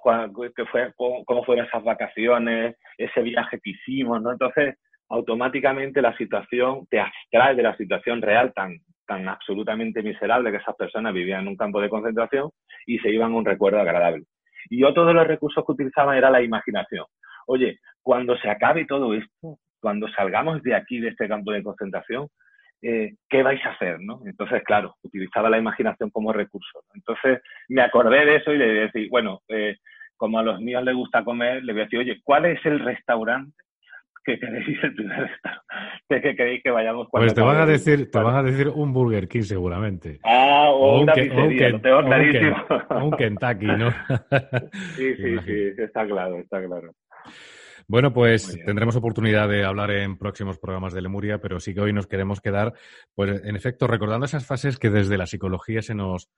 qué 0.55 0.66
fue, 0.66 0.92
cómo, 0.94 1.42
fueron 1.46 1.64
esas 1.64 1.83
vacaciones, 1.83 2.77
ese 2.98 3.22
viaje 3.22 3.59
que 3.62 3.70
hicimos, 3.70 4.20
¿no? 4.20 4.33
Entonces, 4.33 4.77
automáticamente 5.09 6.03
la 6.03 6.14
situación 6.18 6.87
te 6.90 7.01
abstrae 7.01 7.55
de 7.55 7.62
la 7.62 7.75
situación 7.79 8.20
real 8.20 8.53
tan, 8.53 8.77
tan 9.07 9.27
absolutamente 9.27 10.03
miserable 10.03 10.51
que 10.51 10.59
esas 10.59 10.77
personas 10.77 11.14
vivían 11.14 11.40
en 11.40 11.48
un 11.48 11.57
campo 11.57 11.81
de 11.81 11.88
concentración 11.88 12.51
y 12.85 12.98
se 12.98 13.09
iban 13.09 13.33
a 13.33 13.37
un 13.37 13.46
recuerdo 13.46 13.81
agradable. 13.81 14.25
Y 14.68 14.85
otro 14.85 15.07
de 15.07 15.14
los 15.14 15.27
recursos 15.27 15.64
que 15.64 15.72
utilizaban 15.72 16.18
era 16.18 16.29
la 16.29 16.42
imaginación 16.42 17.07
oye, 17.46 17.78
cuando 18.02 18.37
se 18.38 18.50
acabe 18.50 18.85
todo 18.87 19.14
esto, 19.14 19.59
cuando 19.81 20.09
salgamos 20.09 20.62
de 20.62 20.74
aquí, 20.74 21.00
de 21.00 21.09
este 21.09 21.28
campo 21.28 21.52
de 21.52 21.62
concentración, 21.62 22.28
eh, 22.83 23.14
¿qué 23.28 23.42
vais 23.42 23.64
a 23.64 23.70
hacer? 23.70 24.00
¿no? 24.00 24.20
Entonces, 24.26 24.62
claro, 24.64 24.94
utilizaba 25.02 25.50
la 25.50 25.59
imaginación 25.59 26.11
como 26.11 26.33
recurso. 26.33 26.83
Entonces, 26.94 27.40
me 27.68 27.83
acordé 27.83 28.24
de 28.24 28.37
eso 28.37 28.52
y 28.52 28.59
le 28.59 28.66
decía, 28.66 29.07
bueno, 29.11 29.40
eh, 29.48 29.76
como 30.16 30.38
a 30.38 30.42
los 30.42 30.61
míos 30.61 30.85
les 30.85 30.94
gusta 30.94 31.24
comer, 31.24 31.62
le 31.64 31.72
voy 31.72 31.83
a 31.83 31.85
decir, 31.85 31.98
oye, 31.98 32.20
¿cuál 32.24 32.46
es 32.46 32.64
el 32.64 32.81
restaurante 32.81 33.55
que 34.24 34.38
queréis 34.38 34.83
el 34.85 34.94
primer 34.94 35.31
que 36.09 36.37
queréis 36.37 36.62
que 36.62 36.70
vayamos 36.70 37.09
Pues 37.11 37.35
te 37.35 37.40
van 37.40 37.57
a 37.57 37.66
decir, 37.66 38.11
te 38.11 38.18
van 38.18 38.37
a 38.37 38.42
decir 38.42 38.68
un 38.68 38.92
Burger 38.92 39.26
King 39.26 39.42
seguramente. 39.42 40.20
Ah, 40.22 40.68
o, 40.70 41.00
una 41.00 41.12
pizzería, 41.12 41.74
un, 41.74 43.11
Kentucky, 43.12 43.66
¿no? 43.66 43.90
sí, 44.96 45.16
sí, 45.16 45.38
sí, 45.44 45.72
está 45.78 46.07
claro, 46.07 46.38
está 46.38 46.64
claro. 46.64 46.92
Bueno, 47.88 48.12
pues 48.12 48.58
tendremos 48.64 48.96
oportunidad 48.96 49.48
de 49.48 49.64
hablar 49.64 49.90
en 49.90 50.16
próximos 50.16 50.58
programas 50.58 50.94
de 50.94 51.02
Lemuria, 51.02 51.38
pero 51.40 51.61
sí 51.61 51.74
que 51.74 51.80
hoy 51.80 51.92
nos 51.92 52.06
queremos 52.06 52.40
quedar, 52.40 52.72
pues 53.14 53.42
en 53.44 53.56
efecto, 53.56 53.87
recordando 53.87 54.26
esas 54.26 54.46
fases 54.46 54.78
que 54.78 54.90
desde 54.90 55.18
la 55.18 55.26
psicología 55.26 55.82
se 55.82 55.94
nos, 55.94 56.30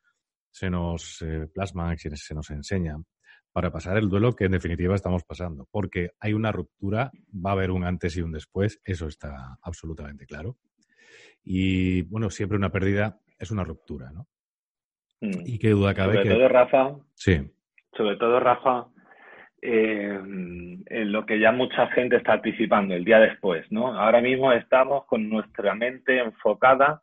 se 0.50 0.70
nos 0.70 1.22
eh, 1.22 1.46
plasman, 1.52 1.96
se 1.98 2.34
nos 2.34 2.50
enseñan. 2.50 3.04
para 3.52 3.70
pasar 3.70 3.96
el 3.98 4.08
duelo 4.08 4.32
que 4.32 4.46
en 4.46 4.52
definitiva 4.52 4.96
estamos 4.96 5.22
pasando, 5.22 5.68
porque 5.70 6.10
hay 6.18 6.32
una 6.32 6.50
ruptura, 6.50 7.12
va 7.32 7.50
a 7.50 7.52
haber 7.52 7.70
un 7.70 7.84
antes 7.84 8.16
y 8.16 8.22
un 8.22 8.32
después, 8.32 8.80
eso 8.84 9.06
está 9.06 9.58
absolutamente 9.62 10.26
claro. 10.26 10.56
Y 11.44 12.02
bueno, 12.02 12.30
siempre 12.30 12.58
una 12.58 12.72
pérdida 12.72 13.20
es 13.38 13.50
una 13.52 13.62
ruptura, 13.62 14.10
¿no? 14.10 14.26
Mm. 15.20 15.42
Y 15.44 15.58
qué 15.58 15.70
duda 15.70 15.94
cabe 15.94 16.14
Sobre 16.14 16.28
que... 16.28 16.34
todo, 16.34 16.48
Rafa, 16.48 16.96
Sí, 17.14 17.54
sobre 17.96 18.16
todo, 18.16 18.40
Rafa, 18.40 18.88
eh, 19.66 20.20
en 20.22 21.12
lo 21.12 21.24
que 21.24 21.38
ya 21.40 21.50
mucha 21.50 21.86
gente 21.88 22.16
está 22.16 22.34
anticipando 22.34 22.94
el 22.94 23.04
día 23.04 23.18
después, 23.18 23.64
¿no? 23.72 23.98
Ahora 23.98 24.20
mismo 24.20 24.52
estamos 24.52 25.06
con 25.06 25.30
nuestra 25.30 25.74
mente 25.74 26.18
enfocada 26.18 27.00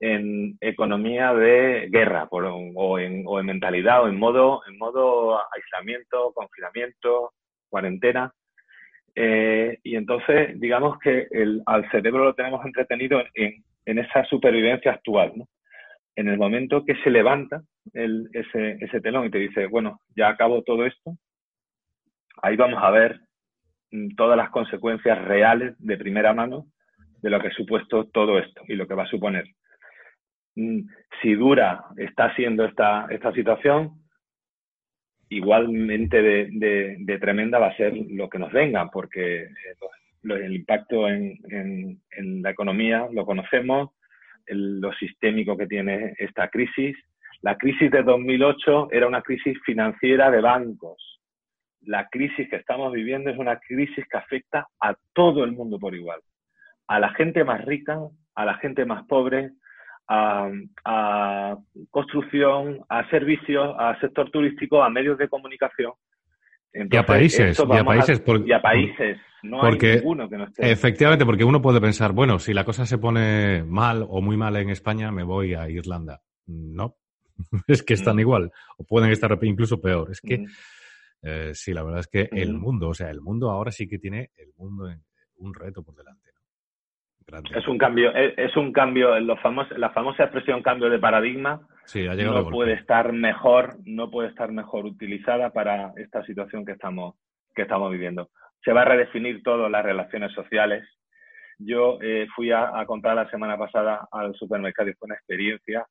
en 0.00 0.58
economía 0.60 1.32
de 1.32 1.88
guerra 1.92 2.26
o, 2.32 2.98
en, 2.98 3.24
mentalidad 3.46 4.02
o 4.02 4.08
en 4.08 4.18
modo, 4.18 4.62
en 4.68 4.76
modo 4.78 5.38
aislamiento, 5.54 6.32
confinamiento, 6.34 7.34
cuarentena. 7.70 8.32
Eh, 9.14 9.78
y 9.84 9.94
entonces, 9.94 10.58
digamos 10.58 10.98
que 10.98 11.28
el, 11.30 11.62
al 11.66 11.88
cerebro 11.92 12.24
lo 12.24 12.34
tenemos 12.34 12.66
entretenido 12.66 13.22
en, 13.34 13.62
esa 13.86 14.24
supervivencia 14.24 14.90
actual, 14.90 15.34
¿no? 15.36 15.46
En 16.16 16.26
el 16.26 16.36
momento 16.36 16.84
que 16.84 16.96
se 17.04 17.10
levanta 17.10 17.62
el- 17.92 18.28
ese, 18.32 18.76
ese 18.80 19.00
telón 19.00 19.26
y 19.26 19.30
te 19.30 19.38
dice, 19.38 19.66
bueno, 19.66 20.00
ya 20.16 20.30
acabó 20.30 20.62
todo 20.62 20.84
esto, 20.84 21.16
ahí 22.40 22.56
vamos 22.56 22.82
a 22.82 22.90
ver 22.90 23.20
mm, 23.90 24.14
todas 24.16 24.36
las 24.36 24.50
consecuencias 24.50 25.22
reales 25.24 25.74
de 25.78 25.96
primera 25.96 26.32
mano 26.32 26.66
de 27.20 27.30
lo 27.30 27.40
que 27.40 27.48
ha 27.48 27.52
supuesto 27.52 28.06
todo 28.06 28.38
esto 28.38 28.62
y 28.68 28.74
lo 28.74 28.86
que 28.86 28.94
va 28.94 29.04
a 29.04 29.10
suponer. 29.10 29.46
Mm, 30.56 30.80
Si 31.20 31.34
dura 31.34 31.84
está 31.96 32.34
siendo 32.34 32.64
esta, 32.64 33.06
esta 33.10 33.32
situación, 33.32 34.02
igualmente 35.32 36.20
de, 36.22 37.18
tremenda 37.20 37.58
va 37.58 37.68
a 37.68 37.76
ser 37.76 37.94
lo 38.10 38.28
que 38.28 38.38
nos 38.38 38.52
venga, 38.52 38.90
porque 38.90 39.44
eh, 39.44 39.48
el 40.24 40.54
impacto 40.54 41.08
en, 41.08 42.00
la 42.42 42.50
economía 42.50 43.08
lo 43.12 43.24
conocemos, 43.24 43.90
lo 44.46 44.92
sistémico 44.94 45.56
que 45.56 45.66
tiene 45.66 46.14
esta 46.18 46.48
crisis. 46.48 46.96
La 47.40 47.56
crisis 47.56 47.90
de 47.90 48.02
2008 48.02 48.88
era 48.92 49.06
una 49.06 49.22
crisis 49.22 49.58
financiera 49.64 50.30
de 50.30 50.40
bancos. 50.40 51.11
La 51.84 52.08
crisis 52.08 52.48
que 52.48 52.56
estamos 52.56 52.92
viviendo 52.92 53.30
es 53.30 53.38
una 53.38 53.58
crisis 53.58 54.04
que 54.10 54.16
afecta 54.18 54.66
a 54.80 54.94
todo 55.12 55.44
el 55.44 55.52
mundo 55.52 55.78
por 55.78 55.94
igual. 55.94 56.20
A 56.86 56.98
la 57.00 57.12
gente 57.14 57.44
más 57.44 57.64
rica, 57.64 57.98
a 58.34 58.44
la 58.44 58.54
gente 58.58 58.84
más 58.84 59.04
pobre, 59.06 59.50
a, 60.08 60.48
a 60.84 61.56
construcción, 61.90 62.80
a 62.88 63.08
servicios, 63.10 63.74
a 63.78 63.98
sector 64.00 64.30
turístico, 64.30 64.82
a 64.82 64.90
medios 64.90 65.18
de 65.18 65.28
comunicación. 65.28 65.92
Entonces, 66.72 67.06
países, 67.06 67.40
esto 67.58 67.68
y 67.72 67.76
a 67.76 67.84
países 67.84 68.20
por- 68.20 68.46
y 68.48 68.52
a 68.52 68.62
países. 68.62 69.18
No 69.42 69.60
porque 69.60 69.90
hay 69.90 69.96
ninguno 69.96 70.28
que 70.28 70.36
no 70.38 70.44
esté. 70.44 70.70
efectivamente, 70.70 71.26
porque 71.26 71.44
uno 71.44 71.60
puede 71.60 71.80
pensar, 71.80 72.12
bueno, 72.12 72.38
si 72.38 72.54
la 72.54 72.64
cosa 72.64 72.86
se 72.86 72.96
pone 72.98 73.64
mal 73.64 74.06
o 74.08 74.22
muy 74.22 74.36
mal 74.36 74.54
en 74.56 74.70
España, 74.70 75.10
me 75.10 75.24
voy 75.24 75.54
a 75.54 75.68
Irlanda. 75.68 76.20
No, 76.46 76.94
es 77.66 77.82
que 77.82 77.94
están 77.94 78.16
Mm. 78.16 78.20
igual, 78.20 78.52
o 78.78 78.84
pueden 78.84 79.10
estar 79.10 79.36
incluso 79.42 79.80
peor. 79.80 80.10
Es 80.12 80.20
que 80.20 80.38
Mm. 80.38 80.46
Eh, 81.22 81.50
sí, 81.54 81.72
la 81.72 81.82
verdad 81.82 82.00
es 82.00 82.08
que 82.08 82.28
el 82.32 82.52
mundo, 82.54 82.88
o 82.88 82.94
sea, 82.94 83.10
el 83.10 83.20
mundo 83.20 83.50
ahora 83.50 83.70
sí 83.70 83.88
que 83.88 83.98
tiene 83.98 84.30
el 84.36 84.52
mundo 84.56 84.88
en- 84.90 85.02
un 85.36 85.54
reto 85.54 85.82
por 85.82 85.94
delante. 85.96 86.30
¿no? 86.34 86.40
Grande. 87.26 87.50
Es 87.58 87.66
un 87.68 87.78
cambio, 87.78 88.14
es, 88.14 88.34
es 88.36 88.56
un 88.56 88.72
cambio, 88.72 89.18
los 89.20 89.38
famos- 89.40 89.70
la 89.76 89.90
famosa 89.90 90.24
expresión 90.24 90.62
cambio 90.62 90.90
de 90.90 90.98
paradigma 90.98 91.60
Sí, 91.84 92.06
ha 92.06 92.14
llegado 92.14 92.38
de 92.38 92.44
no 92.44 92.50
puede 92.50 92.74
estar 92.74 93.12
mejor, 93.12 93.76
no 93.84 94.10
puede 94.10 94.28
estar 94.28 94.52
mejor 94.52 94.84
utilizada 94.86 95.50
para 95.52 95.92
esta 95.96 96.24
situación 96.24 96.64
que 96.64 96.72
estamos, 96.72 97.14
que 97.54 97.62
estamos 97.62 97.90
viviendo. 97.90 98.30
Se 98.64 98.72
va 98.72 98.82
a 98.82 98.84
redefinir 98.86 99.42
todo 99.42 99.68
las 99.68 99.84
relaciones 99.84 100.32
sociales. 100.32 100.84
Yo 101.58 101.98
eh, 102.02 102.26
fui 102.34 102.50
a, 102.52 102.78
a 102.78 102.86
comprar 102.86 103.14
la 103.16 103.28
semana 103.30 103.56
pasada 103.58 104.08
al 104.12 104.34
supermercado 104.34 104.90
y 104.90 104.94
fue 104.94 105.06
una 105.06 105.14
experiencia 105.16 105.86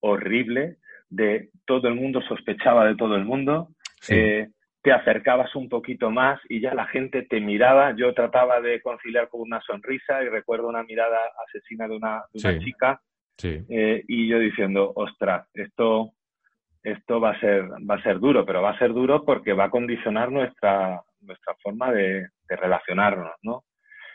horrible 0.00 0.76
de 1.08 1.50
todo 1.66 1.88
el 1.88 1.94
mundo 1.94 2.20
sospechaba 2.22 2.86
de 2.86 2.96
todo 2.96 3.16
el 3.16 3.24
mundo. 3.24 3.68
Sí. 4.00 4.14
Eh, 4.14 4.48
te 4.84 4.92
acercabas 4.92 5.56
un 5.56 5.70
poquito 5.70 6.10
más 6.10 6.38
y 6.48 6.60
ya 6.60 6.74
la 6.74 6.86
gente 6.86 7.22
te 7.22 7.40
miraba. 7.40 7.96
Yo 7.96 8.12
trataba 8.12 8.60
de 8.60 8.82
conciliar 8.82 9.28
con 9.30 9.40
una 9.40 9.60
sonrisa 9.62 10.22
y 10.22 10.28
recuerdo 10.28 10.68
una 10.68 10.82
mirada 10.82 11.18
asesina 11.48 11.88
de 11.88 11.96
una, 11.96 12.22
de 12.32 12.38
una 12.46 12.52
Sí. 12.58 12.64
chica 12.66 13.00
sí. 13.38 13.64
eh, 13.70 14.04
y 14.06 14.28
yo 14.28 14.38
diciendo, 14.38 14.92
ostras, 14.94 15.48
esto, 15.54 16.10
esto 16.82 17.18
va 17.18 17.30
a 17.30 17.40
ser, 17.40 17.62
va 17.90 17.94
a 17.94 18.02
ser 18.02 18.18
duro, 18.20 18.44
pero 18.44 18.60
va 18.60 18.72
a 18.72 18.78
ser 18.78 18.92
duro 18.92 19.24
porque 19.24 19.54
va 19.54 19.64
a 19.64 19.70
condicionar 19.70 20.30
nuestra, 20.30 21.00
nuestra 21.22 21.54
forma 21.62 21.90
de, 21.90 22.28
de 22.46 22.56
relacionarnos, 22.56 23.32
¿no? 23.42 23.64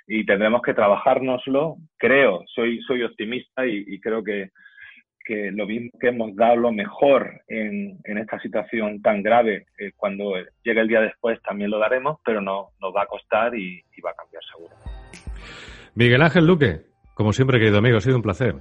Y 0.06 0.24
tendremos 0.24 0.62
que 0.62 0.76
trabajárnoslo, 0.76 1.78
creo, 1.98 2.44
soy, 2.54 2.80
soy 2.84 3.02
optimista 3.02 3.66
y, 3.66 3.86
y 3.88 4.00
creo 4.00 4.24
que, 4.24 4.50
que 5.30 5.52
lo 5.52 5.68
mismo 5.68 5.92
que 6.00 6.08
hemos 6.08 6.36
dado 6.36 6.56
lo 6.56 6.72
mejor 6.72 7.42
en, 7.48 8.00
en 8.04 8.18
esta 8.18 8.40
situación 8.40 9.00
tan 9.04 9.22
grave, 9.22 9.68
eh, 9.78 9.92
cuando 9.96 10.34
llegue 10.64 10.82
el 10.82 10.88
día 10.88 11.02
después 11.02 11.40
también 11.44 11.70
lo 11.70 11.78
daremos, 11.78 12.18
pero 12.26 12.42
no, 12.42 12.70
nos 12.82 12.96
va 12.96 13.04
a 13.04 13.06
costar 13.06 13.54
y, 13.54 13.84
y 13.96 14.02
va 14.02 14.10
a 14.10 14.16
cambiar 14.16 14.42
seguro. 14.52 14.74
Miguel 15.94 16.24
Ángel 16.24 16.48
Luque, 16.48 16.82
como 17.14 17.32
siempre, 17.32 17.60
querido 17.60 17.78
amigo, 17.78 17.98
ha 17.98 18.02
sido 18.02 18.16
un 18.16 18.24
placer. 18.24 18.56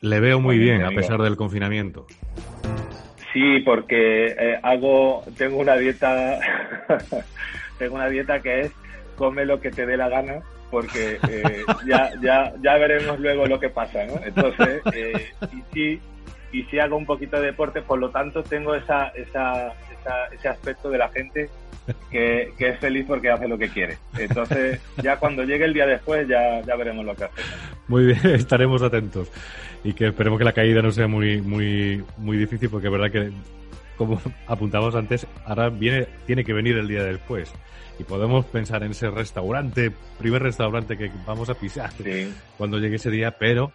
Le 0.00 0.18
veo 0.18 0.40
muy 0.40 0.58
bien, 0.58 0.82
a 0.82 0.90
pesar 0.90 1.22
del 1.22 1.36
confinamiento. 1.36 2.08
Sí, 3.32 3.60
porque 3.64 4.26
eh, 4.26 4.58
hago, 4.64 5.22
tengo 5.38 5.58
una 5.58 5.76
dieta, 5.76 6.40
tengo 7.78 7.94
una 7.94 8.08
dieta 8.08 8.42
que 8.42 8.62
es 8.62 8.72
come 9.14 9.44
lo 9.44 9.60
que 9.60 9.70
te 9.70 9.86
dé 9.86 9.96
la 9.96 10.08
gana, 10.08 10.40
porque 10.70 11.18
eh, 11.28 11.64
ya, 11.86 12.10
ya, 12.22 12.52
ya 12.62 12.76
veremos 12.78 13.18
luego 13.18 13.46
lo 13.46 13.58
que 13.58 13.68
pasa, 13.70 14.04
¿no? 14.06 14.14
Entonces, 14.24 14.82
eh, 14.94 15.26
y 15.52 15.62
sí, 15.74 16.00
y 16.52 16.62
sí 16.64 16.78
hago 16.78 16.96
un 16.96 17.06
poquito 17.06 17.38
de 17.40 17.46
deporte, 17.46 17.82
por 17.82 17.98
lo 17.98 18.10
tanto 18.10 18.42
tengo 18.44 18.74
esa, 18.74 19.08
esa, 19.08 19.68
esa- 20.00 20.26
ese 20.32 20.48
aspecto 20.48 20.90
de 20.90 20.98
la 20.98 21.08
gente 21.10 21.48
que, 22.10 22.52
que 22.58 22.68
es 22.70 22.78
feliz 22.78 23.04
porque 23.06 23.30
hace 23.30 23.48
lo 23.48 23.58
que 23.58 23.68
quiere. 23.68 23.96
Entonces, 24.18 24.80
ya 25.02 25.16
cuando 25.16 25.42
llegue 25.44 25.64
el 25.64 25.74
día 25.74 25.86
después, 25.86 26.26
ya, 26.28 26.60
ya 26.62 26.76
veremos 26.76 27.04
lo 27.04 27.14
que 27.16 27.24
hacemos. 27.24 27.50
Muy 27.88 28.06
bien, 28.06 28.20
estaremos 28.34 28.82
atentos. 28.82 29.30
Y 29.82 29.94
que 29.94 30.08
esperemos 30.08 30.38
que 30.38 30.44
la 30.44 30.52
caída 30.52 30.82
no 30.82 30.90
sea 30.92 31.06
muy, 31.08 31.40
muy, 31.40 32.04
muy 32.18 32.36
difícil, 32.36 32.68
porque 32.68 32.86
es 32.88 32.92
verdad 32.92 33.10
que, 33.10 33.30
como 34.00 34.18
apuntábamos 34.46 34.94
antes, 34.94 35.26
ahora 35.44 35.68
viene, 35.68 36.06
tiene 36.26 36.42
que 36.42 36.54
venir 36.54 36.78
el 36.78 36.88
día 36.88 37.04
después. 37.04 37.52
Y 37.98 38.04
podemos 38.04 38.46
pensar 38.46 38.82
en 38.82 38.92
ese 38.92 39.10
restaurante, 39.10 39.92
primer 40.18 40.42
restaurante 40.42 40.96
que 40.96 41.10
vamos 41.26 41.50
a 41.50 41.54
pisar 41.54 41.90
Sí. 41.92 42.32
cuando 42.56 42.78
llegue 42.78 42.96
ese 42.96 43.10
día, 43.10 43.32
pero 43.32 43.72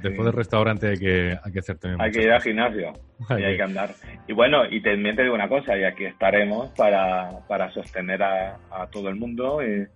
después 0.00 0.18
Sí. 0.18 0.24
del 0.26 0.32
restaurante 0.32 0.88
hay 0.90 0.96
que, 0.98 1.36
hay 1.42 1.52
que 1.52 1.58
hacer 1.58 1.76
también 1.78 2.00
Hay 2.00 2.12
que 2.12 2.22
ir 2.22 2.30
al 2.30 2.40
gimnasio 2.40 2.92
Hay 3.28 3.42
y 3.42 3.44
hay 3.46 3.56
que- 3.56 3.62
andar. 3.64 3.90
Y 4.28 4.32
bueno, 4.32 4.64
y 4.70 4.80
también 4.80 5.16
te 5.16 5.22
digo 5.24 5.34
una 5.34 5.48
cosa, 5.48 5.76
y 5.76 5.82
aquí 5.82 6.04
estaremos 6.04 6.70
para, 6.76 7.40
para 7.48 7.68
sostener 7.72 8.22
a, 8.22 8.58
a 8.70 8.86
todo 8.92 9.08
el 9.08 9.16
mundo 9.16 9.60
eh, 9.60 9.88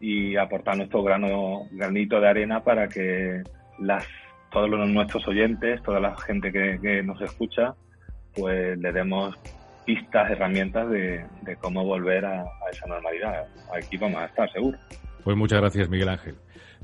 y 0.00 0.36
aportar 0.36 0.76
nuestro 0.76 1.02
grano, 1.02 1.62
granito 1.72 2.20
de 2.20 2.28
arena 2.28 2.62
para 2.62 2.86
que 2.88 3.42
las 3.80 4.06
todos 4.52 4.70
los 4.70 4.88
nuestros 4.88 5.26
oyentes, 5.26 5.82
toda 5.82 5.98
la 6.00 6.16
gente 6.16 6.50
que, 6.52 6.78
que 6.80 7.02
nos 7.02 7.20
escucha, 7.20 7.74
pues 8.38 8.78
le 8.78 8.92
demos 8.92 9.34
pistas, 9.84 10.30
herramientas 10.30 10.88
de, 10.90 11.24
de 11.42 11.56
cómo 11.56 11.84
volver 11.84 12.24
a, 12.24 12.42
a 12.42 12.70
esa 12.70 12.86
normalidad. 12.86 13.46
Aquí 13.74 13.96
vamos 13.96 14.20
a 14.20 14.26
estar, 14.26 14.50
seguro. 14.52 14.78
Pues 15.24 15.36
muchas 15.36 15.60
gracias, 15.60 15.88
Miguel 15.88 16.08
Ángel. 16.08 16.36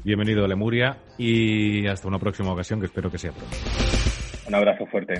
Bienvenido 0.02 0.44
a 0.44 0.48
Lemuria 0.48 0.96
y 1.16 1.86
hasta 1.86 2.08
una 2.08 2.18
próxima 2.18 2.52
ocasión 2.52 2.80
que 2.80 2.86
espero 2.86 3.10
que 3.10 3.18
sea 3.18 3.32
pronto. 3.32 3.56
Un 4.48 4.54
abrazo 4.54 4.86
fuerte. 4.86 5.14